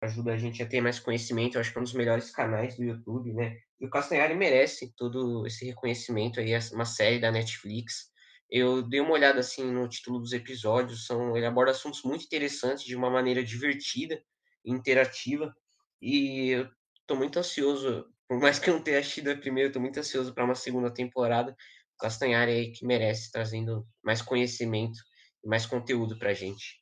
[0.02, 1.54] ajuda a gente a ter mais conhecimento.
[1.54, 3.56] Eu acho que é um dos melhores canais do YouTube, né?
[3.80, 8.10] E o Castanhari merece todo esse reconhecimento aí, uma série da Netflix.
[8.50, 12.84] Eu dei uma olhada assim no título dos episódios, são, ele aborda assuntos muito interessantes
[12.84, 14.20] de uma maneira divertida,
[14.64, 15.54] interativa,
[16.02, 16.68] e eu
[17.06, 19.98] tô muito ansioso, por mais que eu não tenha assistido a primeira, eu tô muito
[20.00, 21.52] ansioso para uma segunda temporada.
[21.94, 24.98] O Castanhari aí que merece, trazendo mais conhecimento
[25.44, 26.79] e mais conteúdo pra gente.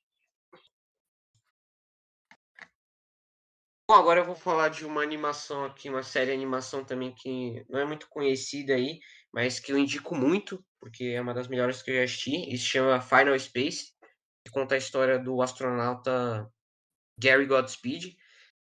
[3.91, 7.65] Bom, agora eu vou falar de uma animação aqui, uma série de animação também que
[7.71, 9.01] não é muito conhecida aí,
[9.33, 12.59] mas que eu indico muito, porque é uma das melhores que eu já assisti, e
[12.59, 13.95] se chama Final Space,
[14.45, 16.47] que conta a história do astronauta
[17.19, 18.15] Gary Godspeed,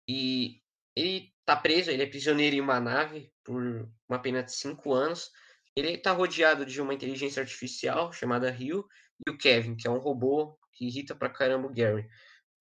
[0.09, 0.61] e
[0.95, 5.33] ele tá preso, ele é prisioneiro em uma nave por uma pena de cinco anos,
[5.75, 8.87] ele está rodeado de uma inteligência artificial chamada Rio,
[9.27, 12.09] e o Kevin, que é um robô que irrita pra caramba o Gary.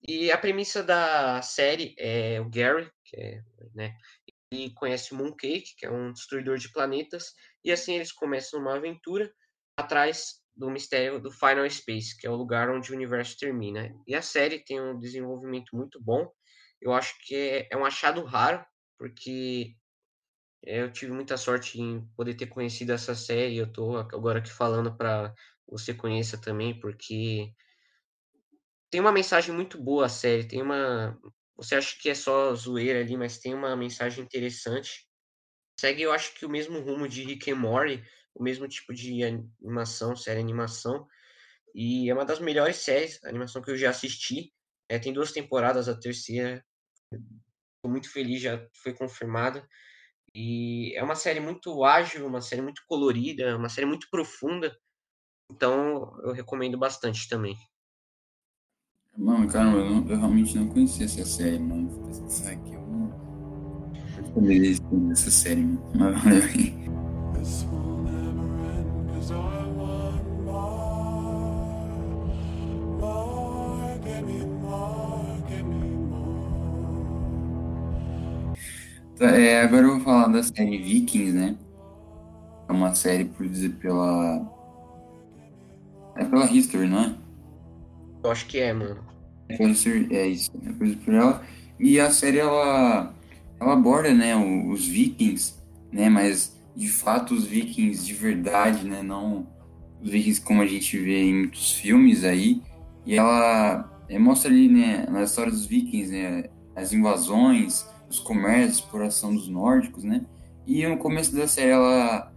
[0.07, 3.41] E a premissa da série é o Gary, que é,
[3.73, 3.95] né,
[4.51, 7.33] ele conhece o Mooncake, que é um destruidor de planetas,
[7.63, 9.33] e assim eles começam uma aventura
[9.77, 13.93] atrás do mistério do Final Space, que é o lugar onde o universo termina.
[14.07, 16.31] E a série tem um desenvolvimento muito bom.
[16.79, 18.63] Eu acho que é, é um achado raro,
[18.97, 19.75] porque
[20.63, 23.57] eu tive muita sorte em poder ter conhecido essa série.
[23.57, 25.33] Eu estou agora aqui falando para
[25.67, 27.51] você conheça também, porque
[28.95, 31.19] tem uma mensagem muito boa a série, tem uma.
[31.57, 35.05] Você acha que é só zoeira ali, mas tem uma mensagem interessante.
[35.77, 38.01] Segue, eu acho que o mesmo rumo de Rick and Morty,
[38.33, 41.05] o mesmo tipo de animação, série animação.
[41.75, 44.53] E é uma das melhores séries, animação que eu já assisti.
[44.87, 46.65] É, tem duas temporadas, a terceira.
[47.11, 49.67] Estou muito feliz, já foi confirmada.
[50.33, 54.73] E é uma série muito ágil, uma série muito colorida, uma série muito profunda.
[55.51, 57.57] Então eu recomendo bastante também.
[59.17, 61.89] Mano, cara, eu, não, eu realmente não conhecia essa série, mano.
[61.89, 63.13] Vou pesquisar aqui, eu não.
[64.35, 65.81] Eu essa série, mano.
[65.95, 66.85] Mas valeu aí.
[79.17, 81.57] Tá, é, agora eu vou falar da série Vikings, né?
[82.67, 84.45] É uma série produzida pela.
[86.17, 87.24] É pela History, não é?
[88.25, 88.97] Eu acho que é, mano.
[89.47, 89.55] É,
[90.15, 91.43] é isso, é coisa por ela.
[91.79, 93.13] E a série, ela,
[93.59, 95.53] ela aborda, né, os vikings,
[95.91, 99.47] né, mas de fato os vikings de verdade, né, não
[100.01, 102.63] os vikings como a gente vê em muitos filmes aí.
[103.05, 106.45] E ela é, mostra ali, né, na história dos vikings, né,
[106.75, 110.25] as invasões, os comércios, a exploração dos nórdicos, né.
[110.65, 112.31] E no começo da série ela,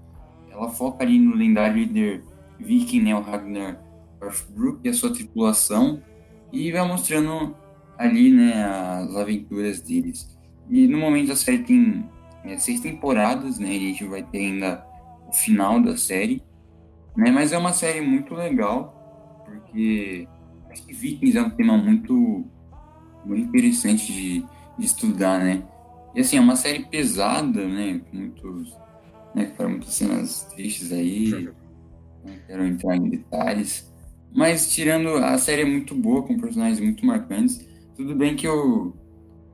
[0.50, 2.22] ela foca ali no lendário líder
[2.60, 3.87] viking, né, o Ragnar
[4.20, 6.02] Northbrook e a sua tripulação
[6.52, 7.54] e vai mostrando
[7.98, 10.36] ali, né, as aventuras deles.
[10.70, 12.08] E no momento a série tem
[12.44, 14.86] é, seis temporadas, né, a gente vai ter ainda
[15.26, 16.42] o final da série,
[17.16, 20.28] né, mas é uma série muito legal, porque
[20.70, 22.44] acho que Vikings é um tema muito,
[23.24, 24.44] muito interessante de,
[24.78, 25.62] de estudar, né,
[26.14, 28.76] e assim, é uma série pesada, né, com muitos,
[29.34, 31.50] né, para muitas cenas tristes aí,
[32.24, 33.87] não quero entrar em detalhes,
[34.32, 37.66] mas tirando a série é muito boa, com personagens muito marcantes.
[37.96, 38.96] Tudo bem que eu.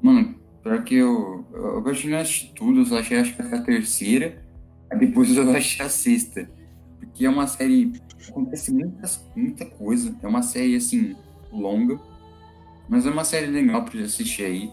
[0.03, 1.47] Mano, pior que eu.
[1.53, 4.43] Eu continuei assistir tudo, eu só achei acho que a terceira.
[4.91, 6.51] Aí depois eu achei a sexta.
[6.99, 7.93] Porque é uma série.
[8.29, 10.17] Acontece muitas, muita coisa.
[10.23, 11.15] É uma série assim,
[11.53, 12.01] longa.
[12.89, 14.73] Mas é uma série legal pra assistir aí.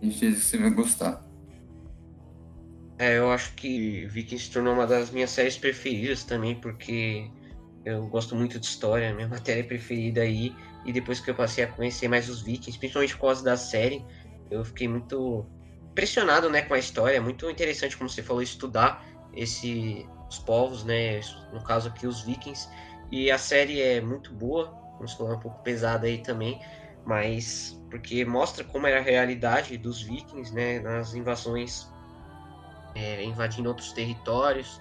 [0.00, 1.24] A gente que você vai gostar.
[2.98, 7.28] É, eu acho que Vikings se tornou uma das minhas séries preferidas também, porque
[7.84, 10.54] eu gosto muito de história, minha matéria preferida aí.
[10.84, 14.04] E depois que eu passei a conhecer mais os Vikings, principalmente por causa da série,
[14.50, 15.46] eu fiquei muito
[15.90, 17.16] impressionado, né, com a história.
[17.16, 21.20] É muito interessante, como você falou, estudar esse, os povos, né,
[21.52, 22.68] no caso aqui os Vikings.
[23.10, 24.74] E a série é muito boa,
[25.16, 26.60] falou, é um pouco pesada aí também,
[27.04, 31.88] mas porque mostra como era a realidade dos Vikings, né, nas invasões,
[32.94, 34.80] é, invadindo outros territórios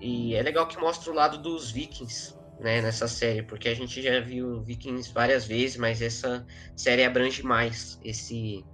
[0.00, 4.00] e é legal que mostra o lado dos vikings, né, nessa série, porque a gente
[4.00, 8.64] já viu vikings várias vezes, mas essa série abrange mais esse,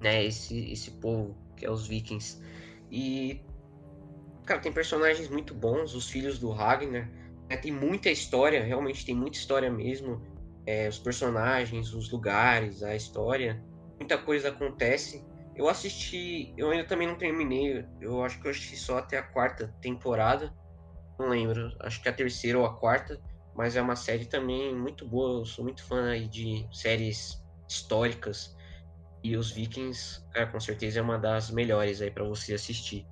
[0.00, 2.40] né, esse, esse povo que é os vikings.
[2.90, 3.42] E,
[4.44, 7.10] cara, tem personagens muito bons, os filhos do Ragnar.
[7.48, 7.56] Né?
[7.56, 10.22] Tem muita história, realmente tem muita história mesmo.
[10.66, 13.62] É, os personagens, os lugares, a história.
[13.98, 15.24] Muita coisa acontece.
[15.58, 19.22] Eu assisti, eu ainda também não terminei, eu acho que eu assisti só até a
[19.24, 20.54] quarta temporada.
[21.18, 23.20] Não lembro, acho que a terceira ou a quarta,
[23.56, 25.40] mas é uma série também muito boa.
[25.40, 28.56] Eu sou muito fã aí de séries históricas
[29.24, 33.04] e os Vikings, cara, com certeza é uma das melhores aí para você assistir.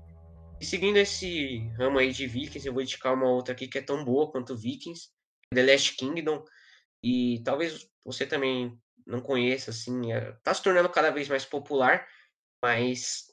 [0.61, 3.83] E seguindo esse ramo aí de Vikings, eu vou indicar uma outra aqui que é
[3.83, 5.09] tão boa quanto Vikings,
[5.53, 6.45] The Last Kingdom.
[7.03, 12.07] E talvez você também não conheça, assim, é, tá se tornando cada vez mais popular,
[12.63, 13.27] mas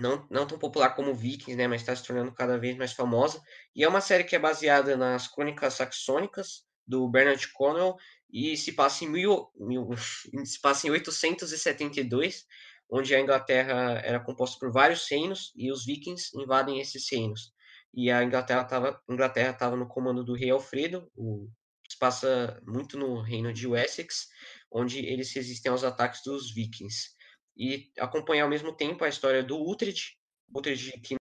[0.00, 1.68] não, não tão popular como Vikings, né?
[1.68, 3.40] Mas está se tornando cada vez mais famosa.
[3.74, 7.96] E é uma série que é baseada nas crônicas saxônicas do Bernard Cornwell
[8.30, 9.88] e se passa em, mil, mil,
[10.44, 12.44] se passa em 872,
[12.90, 17.52] onde a Inglaterra era composta por vários reinos e os vikings invadem esses reinos.
[17.94, 21.48] E a Inglaterra estava Inglaterra estava no comando do rei Alfredo, o,
[21.88, 24.28] se passa muito no reino de Wessex,
[24.70, 27.10] onde eles resistem aos ataques dos vikings.
[27.56, 30.16] E acompanha ao mesmo tempo a história do Uhtred,
[30.54, 31.16] Uhtred que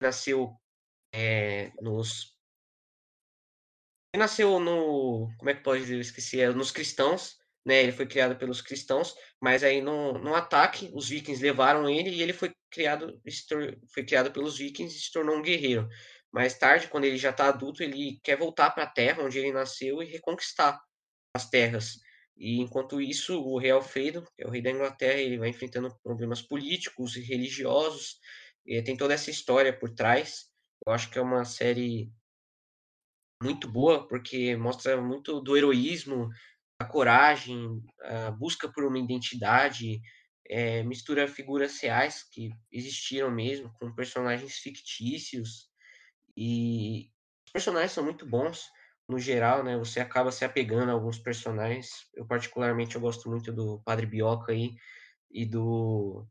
[0.00, 0.56] nasceu
[1.12, 2.36] é, nos
[4.16, 5.28] nasceu no.
[5.38, 5.98] Como é que pode dizer?
[5.98, 6.40] Esqueci.
[6.40, 7.82] É, nos cristãos, né?
[7.82, 12.22] Ele foi criado pelos cristãos, mas aí no, no ataque, os vikings levaram ele e
[12.22, 13.20] ele foi criado,
[13.92, 15.88] foi criado pelos vikings e se tornou um guerreiro.
[16.32, 19.52] Mais tarde, quando ele já está adulto, ele quer voltar para a terra onde ele
[19.52, 20.78] nasceu e reconquistar
[21.34, 21.94] as terras.
[22.36, 25.96] E enquanto isso, o rei Alfredo, que é o rei da Inglaterra, ele vai enfrentando
[26.02, 28.18] problemas políticos e religiosos.
[28.66, 30.50] E tem toda essa história por trás.
[30.86, 32.12] Eu acho que é uma série
[33.42, 36.28] muito boa, porque mostra muito do heroísmo,
[36.78, 40.00] a coragem, a busca por uma identidade,
[40.48, 45.68] é, mistura figuras reais que existiram mesmo com personagens fictícios
[46.36, 47.10] e
[47.46, 48.68] os personagens são muito bons
[49.08, 49.76] no geral, né?
[49.78, 51.90] Você acaba se apegando a alguns personagens.
[52.14, 54.74] Eu particularmente eu gosto muito do Padre Bioca aí
[55.30, 56.26] e do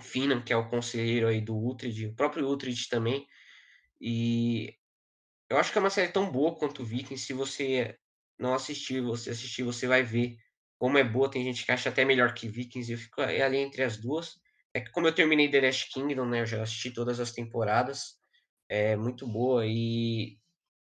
[0.00, 3.26] Finan, que é o conselheiro aí do Uhtred, o próprio Uhtred também.
[4.00, 4.74] E
[5.50, 7.26] eu acho que é uma série tão boa quanto Vikings.
[7.26, 7.98] Se você
[8.38, 10.36] não assistir, você assistir, você vai ver
[10.78, 11.30] como é boa.
[11.30, 12.90] Tem gente que acha até melhor que Vikings.
[12.92, 14.40] Eu fico ali entre as duas.
[14.74, 16.40] É que como eu terminei The Last Kingdom, né?
[16.40, 18.18] Eu já assisti todas as temporadas.
[18.68, 20.38] É muito boa e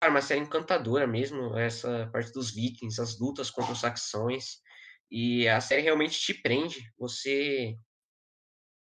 [0.05, 1.57] cara, uma série encantadora mesmo.
[1.57, 4.61] Essa parte dos Vikings, as lutas contra os saxões.
[5.09, 6.81] E a série realmente te prende.
[6.97, 7.77] Você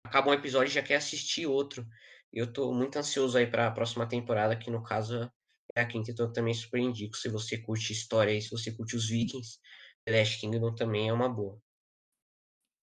[0.03, 1.85] acaba um episódio e já quer assistir outro.
[2.31, 5.29] Eu tô muito ansioso aí para a próxima temporada, que no caso
[5.75, 7.15] é a quinta, então eu também super indico.
[7.15, 9.59] Se você curte história e se você curte os Vikings,
[10.05, 11.59] The Last Kingdom também é uma boa.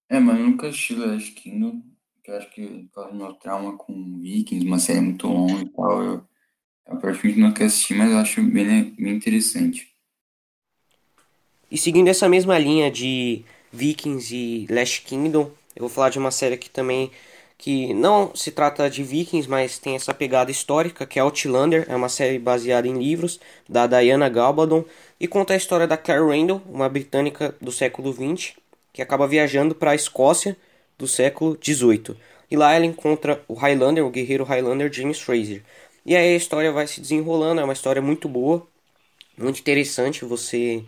[0.09, 1.83] É, mas eu nunca assisti The Last Kingdom,
[2.23, 6.03] que eu acho que causa meu trauma com Vikings, uma série muito longa e tal,
[6.03, 6.30] eu,
[6.91, 9.89] eu praticamente nunca assisti, mas eu acho bem, bem interessante.
[11.71, 16.33] E seguindo essa mesma linha de Vikings e Last Kingdom, eu vou falar de uma
[16.33, 17.11] série que também
[17.57, 21.95] que não se trata de vikings, mas tem essa pegada histórica, que é Outlander, é
[21.95, 23.39] uma série baseada em livros
[23.69, 24.83] da Diana Gabaldon
[25.21, 28.55] e conta a história da Claire Randall, uma britânica do século XX,
[28.95, 30.57] que acaba viajando para a Escócia
[30.99, 32.17] do século XVIII.
[32.51, 35.63] E lá ela encontra o Highlander, o guerreiro Highlander James Fraser.
[36.05, 38.67] E aí a história vai se desenrolando, é uma história muito boa,
[39.39, 40.85] muito interessante você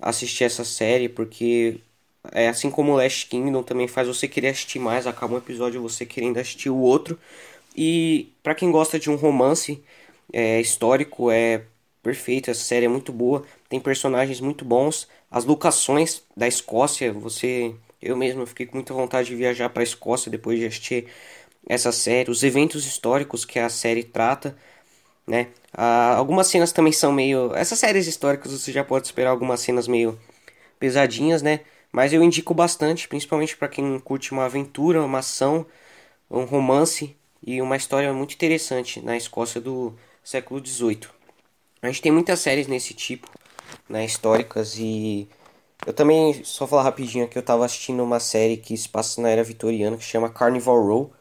[0.00, 1.80] assistir essa série, porque
[2.32, 6.06] é, assim como Last Kingdom também faz você querer assistir mais, acaba um episódio você
[6.06, 7.18] querendo assistir o outro.
[7.76, 9.82] E para quem gosta de um romance
[10.32, 11.64] é, histórico, é
[12.02, 17.74] perfeito, essa série é muito boa, tem personagens muito bons, as locações da Escócia, você
[18.00, 21.08] eu mesmo fiquei com muita vontade de viajar para a Escócia depois de assistir
[21.68, 24.56] essa série, os eventos históricos que a série trata,
[25.26, 25.48] né?
[25.72, 29.86] Ah, algumas cenas também são meio, essas séries históricas você já pode esperar algumas cenas
[29.86, 30.18] meio
[30.80, 31.60] pesadinhas, né?
[31.92, 35.66] Mas eu indico bastante, principalmente para quem curte uma aventura, uma ação,
[36.30, 37.16] um romance
[37.46, 39.94] e uma história muito interessante na Escócia do
[40.24, 41.08] século XVIII.
[41.82, 43.28] A gente tem muitas séries nesse tipo,
[43.88, 45.28] né, históricas e
[45.86, 49.30] eu também só falar rapidinho que eu estava assistindo uma série que se passa na
[49.30, 51.12] era vitoriana que chama Carnival Row.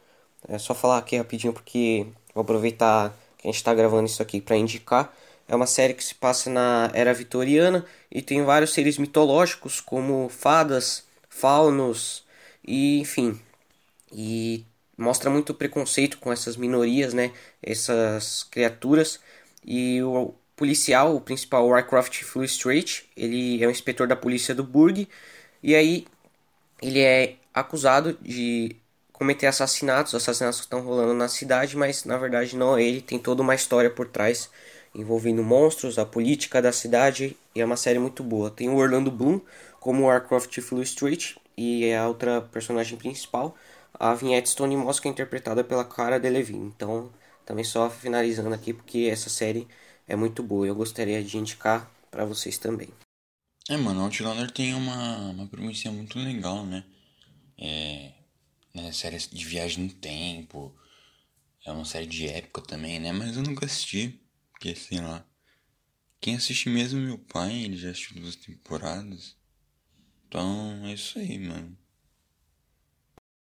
[0.48, 4.39] É só falar aqui rapidinho porque vou aproveitar que a gente está gravando isso aqui
[4.39, 5.14] para indicar.
[5.48, 10.30] É uma série que se passa na era vitoriana e tem vários seres mitológicos como
[10.30, 12.24] fadas, faunos
[12.66, 13.39] e enfim.
[14.12, 14.66] E
[14.98, 17.32] mostra muito preconceito com essas minorias, né?
[17.62, 19.20] Essas criaturas.
[19.66, 25.08] E o policial, o principal, Wycroft Strait, ele é um inspetor da polícia do Burg.
[25.62, 26.06] E aí
[26.82, 28.76] ele é acusado de
[29.18, 33.18] cometer assassinatos, assassinatos que estão rolando na cidade, mas na verdade não é ele, tem
[33.18, 34.47] toda uma história por trás
[34.93, 38.51] envolvendo monstros, a política da cidade e é uma série muito boa.
[38.51, 39.41] Tem o Orlando Bloom
[39.80, 43.55] como Warcraft Flew Street e é a outra personagem principal,
[43.91, 46.68] a Vinhette Stone que é interpretada pela Cara Delevingne.
[46.76, 47.11] Então,
[47.43, 49.68] também só finalizando aqui porque essa série
[50.07, 50.68] é muito boa.
[50.68, 52.89] Eu gostaria de indicar para vocês também.
[53.68, 56.84] É, mano, Outlander tem uma, uma premissa muito legal, né?
[57.57, 58.11] É,
[58.82, 60.75] né, série de viagem no tempo.
[61.65, 63.11] É uma série de época também, né?
[63.11, 64.21] Mas eu nunca assisti,
[64.51, 65.25] porque sei lá.
[66.19, 69.38] Quem assiste mesmo é meu pai, ele já assistiu duas temporadas.
[70.28, 71.78] Então é isso aí, mano.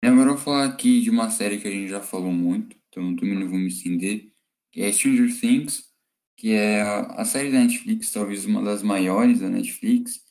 [0.03, 3.17] Agora eu vou falar aqui de uma série que a gente já falou muito, então
[3.17, 4.31] também não vou me estender,
[4.71, 5.95] que é Stranger Things,
[6.37, 10.23] que é a série da Netflix, talvez uma das maiores da Netflix.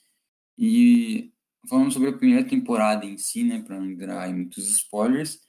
[0.56, 1.33] E
[1.68, 5.40] falando sobre a primeira temporada em si, né, para não entrar em muitos spoilers,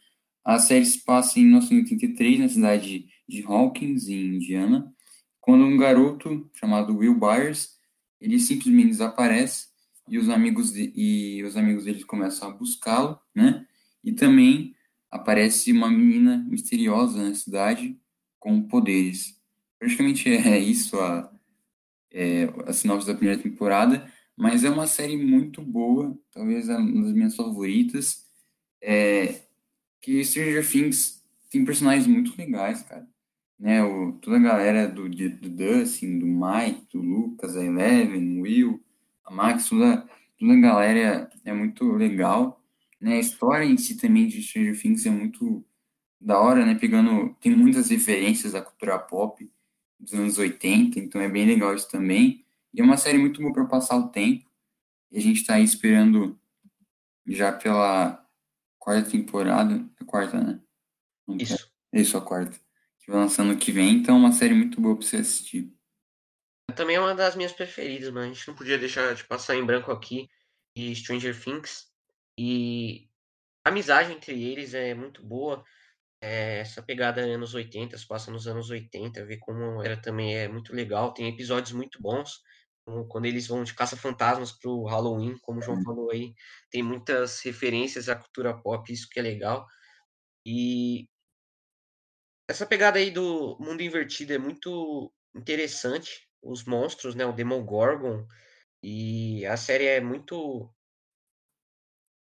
[0.44, 4.92] a série se passa em 1983, na cidade de Hawkins, em Indiana,
[5.40, 7.70] quando um garoto chamado Will Byers,
[8.20, 9.68] ele simplesmente desaparece
[10.08, 13.66] e os amigos de, e os amigos dele começam a buscá-lo, né?
[14.02, 14.74] E também
[15.10, 17.98] aparece uma menina misteriosa na cidade
[18.38, 19.38] com poderes.
[19.78, 21.30] Praticamente é isso a,
[22.10, 24.10] é, a sinopse da primeira temporada.
[24.36, 28.24] Mas é uma série muito boa, talvez uma das minhas favoritas.
[28.82, 29.42] É,
[30.00, 33.08] que Stranger Things tem personagens muito legais, cara.
[33.58, 38.42] Né, o, toda a galera do, do Dustin, do Mike, do Lucas, a Eleven, o
[38.42, 38.84] Will,
[39.24, 40.06] a Max, toda,
[40.38, 42.60] toda a galera é muito legal.
[43.00, 45.64] Né, a história em si também de Stranger Things é muito
[46.20, 46.74] da hora, né?
[46.74, 49.48] Pegando, tem muitas referências à cultura pop
[50.00, 52.43] dos anos 80, então é bem legal isso também.
[52.74, 54.50] E é uma série muito boa para passar o tempo.
[55.12, 56.36] E a gente está aí esperando
[57.24, 58.28] já pela
[58.80, 59.88] quarta temporada.
[60.00, 60.60] É quarta, né?
[61.38, 61.72] Isso.
[61.92, 62.58] É isso, a quarta.
[62.98, 63.94] Que vai lançando ano que vem.
[63.94, 65.72] Então é uma série muito boa para você assistir.
[66.74, 69.64] Também é uma das minhas preferidas, mas a gente não podia deixar de passar em
[69.64, 70.28] branco aqui.
[70.76, 71.86] E Stranger Things.
[72.36, 73.08] E
[73.64, 75.64] a amizade entre eles é muito boa.
[76.20, 80.48] É, essa pegada anos 80, se passa nos anos 80, ver como era também é
[80.48, 81.14] muito legal.
[81.14, 82.42] Tem episódios muito bons
[83.08, 85.84] quando eles vão de caça-fantasmas pro Halloween, como o João uhum.
[85.84, 86.34] falou aí,
[86.70, 89.66] tem muitas referências à cultura pop, isso que é legal.
[90.46, 91.08] E
[92.48, 96.28] essa pegada aí do mundo invertido é muito interessante.
[96.42, 98.26] Os monstros, né, o Demogorgon,
[98.82, 100.70] e a série é muito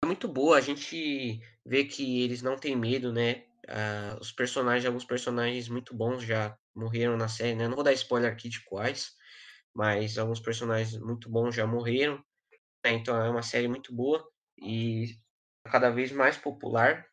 [0.05, 0.59] é muito boa.
[0.59, 3.45] A gente vê que eles não têm medo, né?
[3.67, 7.67] Ah, os personagens, alguns personagens muito bons já morreram na série, né?
[7.67, 9.13] Não vou dar spoiler aqui de quais,
[9.75, 12.17] mas alguns personagens muito bons já morreram.
[12.85, 12.93] Né?
[12.93, 14.27] Então é uma série muito boa
[14.59, 15.17] e
[15.65, 17.07] cada vez mais popular.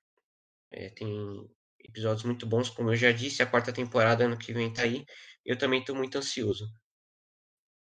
[0.71, 1.49] É, tem
[1.79, 5.05] episódios muito bons, como eu já disse, a quarta temporada ano que vem tá aí.
[5.45, 6.67] Eu também estou muito ansioso.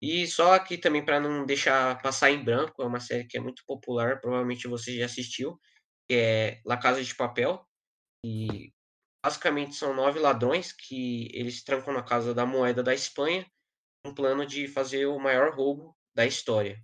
[0.01, 3.41] E só aqui também para não deixar passar em branco, é uma série que é
[3.41, 5.57] muito popular, provavelmente você já assistiu,
[6.09, 7.65] que é La Casa de Papel.
[8.27, 8.73] E
[9.25, 13.47] basicamente são nove ladrões que eles trancam na casa da moeda da Espanha
[14.05, 16.83] um plano de fazer o maior roubo da história.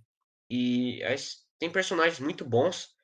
[0.49, 2.95] E as, tem personagens muito bons,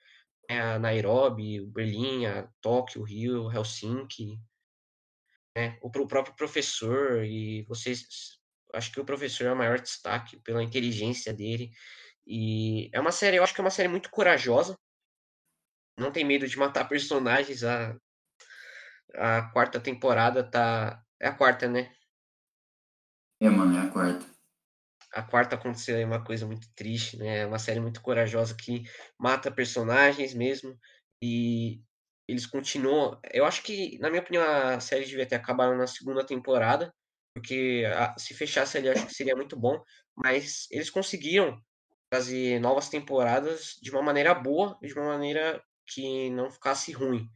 [0.50, 4.40] né, a Nairobi, o Berlim, a Tóquio, o Rio, Helsinki,
[5.56, 8.40] né, o, o próprio professor, e vocês.
[8.74, 11.72] Acho que o professor é o maior destaque pela inteligência dele.
[12.28, 14.76] E é uma série, eu acho que é uma série muito corajosa.
[15.98, 17.64] Não tem medo de matar personagens.
[17.64, 17.96] A,
[19.16, 21.02] a quarta temporada tá.
[21.22, 21.96] É a quarta, né?
[23.40, 24.26] É, mano, é a quarta.
[25.12, 27.40] A quarta aconteceu aí uma coisa muito triste, né?
[27.40, 28.84] É uma série muito corajosa que
[29.18, 30.78] mata personagens mesmo.
[31.22, 31.82] E
[32.28, 33.20] eles continuam.
[33.32, 36.94] Eu acho que, na minha opinião, a série devia ter acabado na segunda temporada.
[37.34, 37.84] Porque
[38.18, 39.82] se fechasse ali, acho que seria muito bom.
[40.16, 41.62] Mas eles conseguiram
[42.14, 47.30] fazer novas temporadas de uma maneira boa, de uma maneira que não ficasse ruim.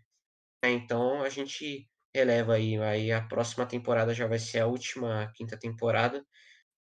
[0.64, 2.80] Então a gente releva aí.
[2.80, 6.26] Aí a próxima temporada já vai ser a última quinta temporada.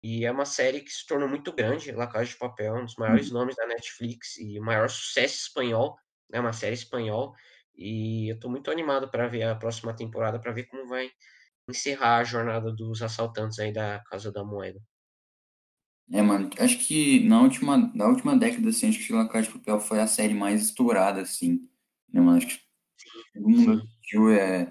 [0.03, 1.93] E é uma série que se tornou muito grande.
[1.93, 3.39] La Casa de Papel, um dos maiores uhum.
[3.39, 5.97] nomes da Netflix e o maior sucesso espanhol.
[6.31, 7.35] É né, uma série espanhol.
[7.77, 11.11] E eu tô muito animado para ver a próxima temporada, para ver como vai
[11.69, 14.81] encerrar a jornada dos assaltantes aí da Casa da Moeda.
[16.13, 19.55] É, mano, acho que na última, na última década, assim, acho que La Casa de
[19.55, 21.67] Papel foi a série mais estourada, assim.
[22.13, 22.37] Né, mano?
[22.37, 22.61] Acho que
[23.33, 24.71] todo mundo assistiu, é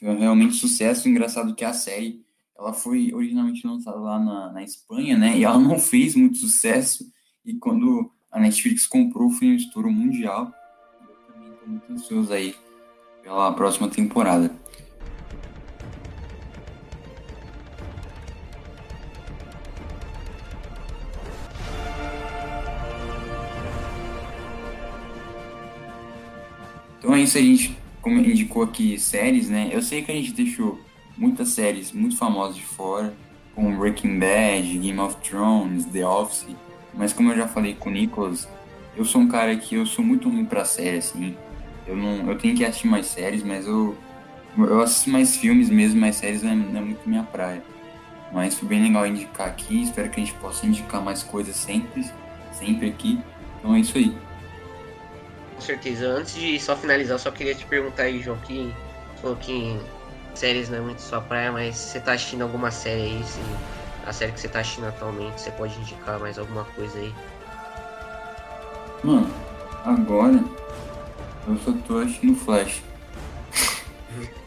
[0.00, 1.08] foi realmente sucesso.
[1.08, 2.24] Engraçado que a série
[2.58, 5.38] ela foi originalmente lançada lá na, na Espanha, né?
[5.38, 7.04] E ela não fez muito sucesso.
[7.44, 10.52] E quando a Netflix comprou, foi um estouro mundial.
[11.08, 12.54] Eu também estou muito ansioso aí
[13.22, 14.50] pela próxima temporada.
[26.98, 29.68] Então é isso, a gente como indicou aqui séries, né?
[29.72, 30.80] Eu sei que a gente deixou
[31.16, 33.14] muitas séries muito famosas de fora,
[33.54, 36.46] como Breaking Bad, Game of Thrones, The Office,
[36.94, 38.48] mas como eu já falei com o Nicholas,
[38.96, 41.36] eu sou um cara que eu sou muito ruim pra série, assim.
[41.86, 43.96] Eu não, eu tenho que assistir mais séries, mas eu
[44.58, 47.62] eu assisto mais filmes mesmo, mais séries não é, não é muito minha praia.
[48.32, 52.04] Mas foi bem legal indicar aqui, espero que a gente possa indicar mais coisas sempre,
[52.52, 53.18] sempre aqui.
[53.58, 54.14] Então é isso aí.
[55.60, 56.06] Com certeza.
[56.06, 58.74] Antes de só finalizar, só queria te perguntar aí, João, que
[59.20, 59.78] falou que
[60.34, 63.24] séries não é muito sua praia, mas você tá assistindo alguma série aí?
[63.24, 63.40] Se
[64.06, 67.14] a série que você tá assistindo atualmente, você pode indicar mais alguma coisa aí?
[69.04, 69.30] Mano,
[69.84, 70.42] agora
[71.46, 72.82] eu só tô assistindo Flash.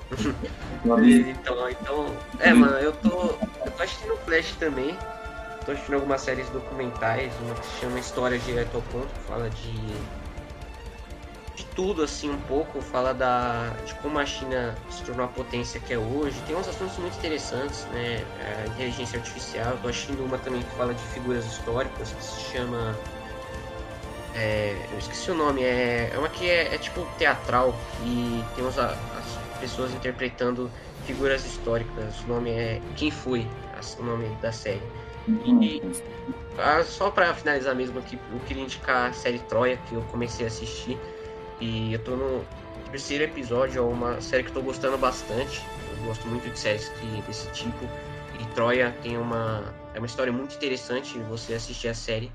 [1.30, 2.08] então, então.
[2.40, 3.36] É, mano, eu tô.
[3.64, 4.98] Eu tô assistindo Flash também.
[5.64, 9.48] Tô assistindo algumas séries documentais, uma que se chama História Direto ao Ponto, que fala
[9.52, 10.23] de de
[11.76, 15.94] tudo assim um pouco, fala da de como a China se tornou a potência que
[15.94, 16.40] é hoje.
[16.46, 18.24] Tem uns assuntos muito interessantes, né?
[18.64, 19.78] A inteligência artificial.
[19.82, 22.96] Tô assistindo uma também que fala de figuras históricas que se chama
[24.36, 28.66] é, eu esqueci o nome, é, é uma que é, é tipo teatral e tem
[28.66, 28.98] uns, as
[29.60, 30.72] pessoas interpretando
[31.06, 32.22] figuras históricas.
[32.22, 33.48] O nome é Quem Foi,
[34.00, 34.82] o nome da série.
[35.28, 35.82] E,
[36.58, 40.46] ah, só para finalizar mesmo aqui, eu queria indicar a série Troia, que eu comecei
[40.46, 40.98] a assistir.
[41.64, 42.46] E eu tô no
[42.92, 45.62] terceiro episódio, é uma série que eu tô gostando bastante.
[45.98, 47.86] Eu gosto muito de séries que, desse tipo.
[48.38, 49.74] E Troia tem uma.
[49.94, 51.18] É uma história muito interessante.
[51.20, 52.30] Você assistir a série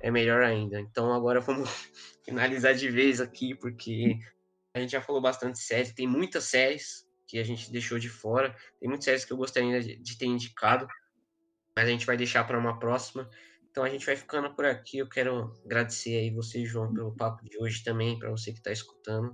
[0.00, 0.78] é melhor ainda.
[0.78, 1.68] Então agora vamos
[2.24, 4.16] finalizar de vez aqui, porque
[4.72, 5.92] a gente já falou bastante séries.
[5.92, 8.54] Tem muitas séries que a gente deixou de fora.
[8.78, 10.86] Tem muitas séries que eu gostaria de ter indicado,
[11.76, 13.28] mas a gente vai deixar para uma próxima.
[13.78, 14.98] Então a gente vai ficando por aqui.
[14.98, 18.72] Eu quero agradecer aí você, João, pelo papo de hoje também, para você que está
[18.72, 19.32] escutando.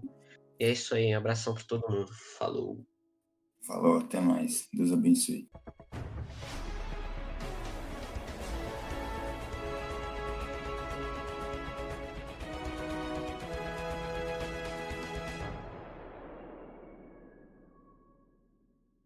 [0.61, 2.13] E é isso aí, abração para todo mundo.
[2.39, 2.87] Falou.
[3.67, 4.69] Falou, até mais.
[4.71, 5.49] Deus abençoe.